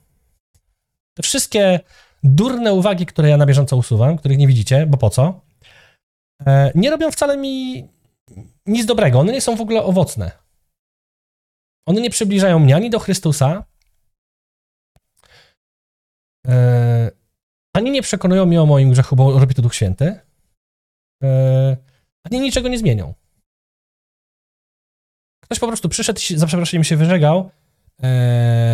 te 1.15 1.23
wszystkie 1.23 1.81
durne 2.25 2.73
uwagi, 2.73 3.07
które 3.07 3.29
ja 3.29 3.37
na 3.37 3.47
bieżąco 3.47 3.77
usuwam, 3.77 4.17
których 4.17 4.39
nie 4.39 4.47
widzicie, 4.47 4.87
bo 4.87 4.97
po 4.97 5.11
co, 5.11 5.41
e, 6.47 6.73
nie 6.75 6.91
robią 6.91 7.11
wcale 7.11 7.37
mi 7.37 7.89
nic 8.67 8.87
dobrego. 8.87 9.19
One 9.19 9.33
nie 9.33 9.41
są 9.41 9.57
w 9.57 9.61
ogóle 9.61 9.83
owocne. 9.83 10.31
One 11.89 12.01
nie 12.01 12.11
przybliżają 12.11 12.59
mnie 12.59 12.77
ani 12.77 12.91
do 12.91 12.99
Chrystusa, 12.99 13.65
e, 16.47 17.11
ani 17.77 17.91
nie 17.91 18.03
przekonują 18.03 18.47
mnie 18.47 18.63
o 18.63 18.67
moim 18.67 18.91
grzechu, 18.91 19.17
bo 19.17 19.39
robi 19.39 19.55
to 19.55 19.63
Duch 19.63 19.75
Święty, 19.75 20.21
e, 21.23 21.77
ani 22.25 22.41
niczego 22.41 22.69
nie 22.69 22.79
zmienią. 22.79 23.15
Ktoś 25.45 25.59
po 25.59 25.67
prostu 25.67 25.89
przyszedł, 25.89 26.21
za 26.37 26.47
przeproszeniem 26.47 26.85
się 26.85 26.97
wyżegał 26.97 27.51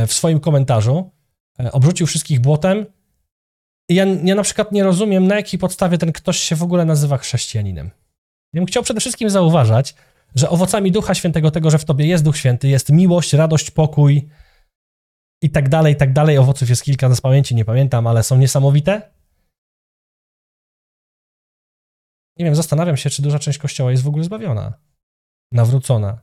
w 0.07 0.13
swoim 0.13 0.41
komentarzu, 0.41 1.11
obrzucił 1.73 2.07
wszystkich 2.07 2.41
błotem 2.41 2.87
ja, 3.95 4.05
ja 4.25 4.35
na 4.35 4.43
przykład 4.43 4.73
nie 4.73 4.85
rozumiem, 4.85 5.27
na 5.27 5.37
jakiej 5.37 5.59
podstawie 5.59 5.99
ten 5.99 6.13
ktoś 6.13 6.39
się 6.39 6.57
w 6.57 6.63
ogóle 6.63 6.85
nazywa 6.85 7.19
chrześcijaninem. 7.19 7.91
Ja 8.53 8.61
bym 8.61 8.67
chciał 8.67 8.83
przede 8.83 9.01
wszystkim 9.01 9.31
zauważać, 9.31 9.95
że 10.35 10.49
owocami 10.49 10.93
Ducha 10.93 11.15
Świętego, 11.15 11.51
tego, 11.51 11.71
że 11.71 11.79
w 11.79 11.85
tobie 11.85 12.07
jest 12.07 12.25
Duch 12.25 12.37
Święty, 12.37 12.69
jest 12.69 12.89
miłość, 12.93 13.33
radość, 13.33 13.71
pokój 13.71 14.29
i 15.43 15.51
tak 15.51 15.69
dalej, 15.69 15.95
i 15.95 15.97
tak 15.97 16.13
dalej. 16.13 16.39
Owoców 16.39 16.69
jest 16.69 16.83
kilka, 16.83 17.15
z 17.15 17.21
pamięci 17.21 17.55
nie 17.55 17.65
pamiętam, 17.65 18.07
ale 18.07 18.23
są 18.23 18.39
niesamowite. 18.39 19.13
Nie 22.39 22.45
wiem, 22.45 22.55
zastanawiam 22.55 22.97
się, 22.97 23.11
czy 23.11 23.23
duża 23.23 23.39
część 23.39 23.59
Kościoła 23.59 23.91
jest 23.91 24.03
w 24.03 24.09
ogóle 24.09 24.25
zbawiona, 24.25 24.75
nawrócona. 25.53 26.21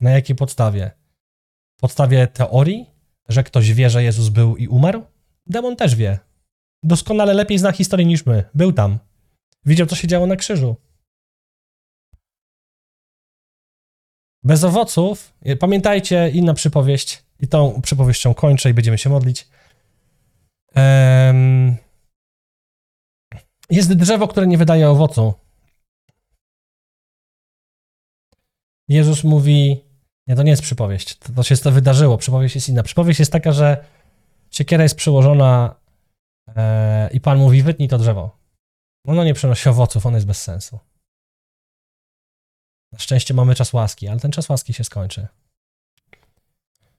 Na 0.00 0.10
jakiej 0.10 0.36
podstawie? 0.36 0.90
Podstawie 1.80 2.26
teorii, 2.26 2.90
że 3.28 3.44
ktoś 3.44 3.72
wie, 3.72 3.90
że 3.90 4.02
Jezus 4.02 4.28
był 4.28 4.56
i 4.56 4.68
umarł? 4.68 5.13
Demon 5.46 5.76
też 5.76 5.94
wie. 5.94 6.18
Doskonale 6.82 7.34
lepiej 7.34 7.58
zna 7.58 7.72
historię 7.72 8.06
niż 8.06 8.26
my. 8.26 8.44
Był 8.54 8.72
tam. 8.72 8.98
Widział, 9.66 9.86
co 9.86 9.96
się 9.96 10.08
działo 10.08 10.26
na 10.26 10.36
krzyżu. 10.36 10.76
Bez 14.42 14.64
owoców, 14.64 15.34
pamiętajcie, 15.60 16.30
inna 16.30 16.54
przypowieść, 16.54 17.24
i 17.40 17.48
tą 17.48 17.82
przypowieścią 17.82 18.34
kończę 18.34 18.70
i 18.70 18.74
będziemy 18.74 18.98
się 18.98 19.10
modlić. 19.10 19.48
Jest 23.70 23.92
drzewo, 23.92 24.28
które 24.28 24.46
nie 24.46 24.58
wydaje 24.58 24.90
owocu. 24.90 25.34
Jezus 28.88 29.24
mówi, 29.24 29.84
nie, 30.26 30.36
to 30.36 30.42
nie 30.42 30.50
jest 30.50 30.62
przypowieść, 30.62 31.18
to, 31.18 31.32
to 31.32 31.42
się 31.42 31.54
wydarzyło, 31.56 32.18
przypowieść 32.18 32.54
jest 32.54 32.68
inna. 32.68 32.82
Przypowieść 32.82 33.18
jest 33.18 33.32
taka, 33.32 33.52
że 33.52 33.84
Siekiera 34.54 34.82
jest 34.82 34.96
przyłożona 34.96 35.80
e, 36.56 37.10
i 37.12 37.20
pan 37.20 37.38
mówi, 37.38 37.62
wytnij 37.62 37.88
to 37.88 37.98
drzewo. 37.98 38.38
Ono 39.06 39.24
nie 39.24 39.34
przynosi 39.34 39.68
owoców, 39.68 40.06
ono 40.06 40.16
jest 40.16 40.26
bez 40.26 40.42
sensu. 40.42 40.78
Na 42.92 42.98
szczęście 42.98 43.34
mamy 43.34 43.54
czas 43.54 43.72
łaski, 43.72 44.08
ale 44.08 44.20
ten 44.20 44.32
czas 44.32 44.48
łaski 44.48 44.72
się 44.72 44.84
skończy. 44.84 45.28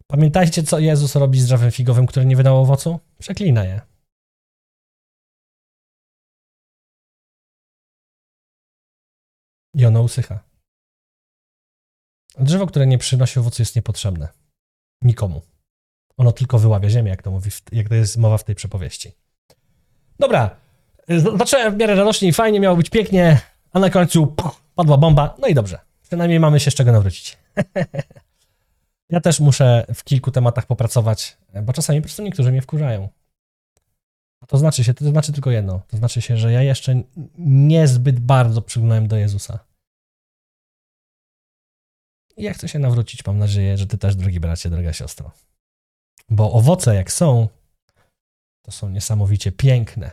Pamiętajcie, 0.08 0.64
co 0.64 0.80
Jezus 0.80 1.16
robi 1.16 1.42
z 1.42 1.46
drzewem 1.46 1.72
figowym, 1.72 2.06
które 2.06 2.26
nie 2.26 2.36
wydało 2.36 2.62
owocu? 2.62 3.00
Przeklina 3.20 3.66
je. 3.66 3.82
I 9.74 9.86
ono 9.86 10.02
usycha. 10.02 10.44
Drzewo, 12.40 12.68
które 12.68 12.88
nie 12.88 12.98
przynosi 12.98 13.40
owocu, 13.40 13.62
jest 13.62 13.76
niepotrzebne. 13.76 14.28
Nikomu. 15.02 15.55
Ono 16.18 16.32
tylko 16.32 16.60
wyławia 16.60 16.90
ziemię, 16.90 17.10
jak 17.10 17.24
to, 17.24 17.32
mówi, 17.32 17.52
jak 17.72 17.90
to 17.90 17.96
jest 17.96 18.18
mowa 18.18 18.38
w 18.38 18.44
tej 18.44 18.56
przepowieści. 18.56 19.12
Dobra, 20.20 20.56
zacząłem 21.38 21.74
w 21.74 21.78
miarę 21.78 21.96
radośnie 21.96 22.28
i 22.28 22.34
fajnie, 22.34 22.60
miało 22.60 22.78
być 22.78 22.90
pięknie, 22.90 23.42
a 23.72 23.80
na 23.80 23.90
końcu 23.90 24.28
puch, 24.28 24.62
padła 24.76 24.98
bomba, 24.98 25.36
no 25.40 25.48
i 25.48 25.54
dobrze. 25.54 25.80
Przynajmniej 26.04 26.40
mamy 26.40 26.60
się 26.60 26.72
z 26.72 26.76
czego 26.76 26.92
nawrócić. 26.92 27.38
ja 29.10 29.22
też 29.22 29.40
muszę 29.40 29.86
w 29.96 30.04
kilku 30.04 30.32
tematach 30.32 30.66
popracować, 30.66 31.38
bo 31.64 31.74
czasami 31.74 32.00
po 32.00 32.04
prostu 32.04 32.24
niektórzy 32.24 32.52
mnie 32.52 32.62
wkurzają. 32.62 33.10
To 34.48 34.58
znaczy 34.58 34.84
się, 34.84 34.94
to 34.94 35.06
znaczy 35.06 35.32
tylko 35.32 35.52
jedno, 35.52 35.82
to 35.88 35.98
znaczy 35.98 36.22
się, 36.22 36.38
że 36.38 36.52
ja 36.52 36.62
jeszcze 36.62 37.04
niezbyt 37.38 38.20
bardzo 38.20 38.62
przygnąłem 38.62 39.08
do 39.08 39.18
Jezusa. 39.18 39.60
I 42.38 42.44
ja 42.44 42.54
chcę 42.54 42.68
się 42.68 42.80
nawrócić, 42.80 43.26
mam 43.26 43.38
nadzieję, 43.38 43.78
że 43.78 43.88
ty 43.88 43.98
też, 43.98 44.16
drogi 44.16 44.40
bracie, 44.40 44.70
droga 44.70 44.94
siostro. 44.94 45.32
Bo 46.30 46.54
owoce, 46.54 46.96
jak 46.96 47.12
są, 47.12 47.50
to 48.66 48.72
są 48.72 48.90
niesamowicie 48.90 49.52
piękne. 49.52 50.12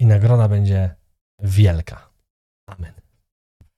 I 0.00 0.06
nagroda 0.06 0.48
będzie 0.48 0.94
wielka. 1.42 2.10
Amen. 2.66 3.05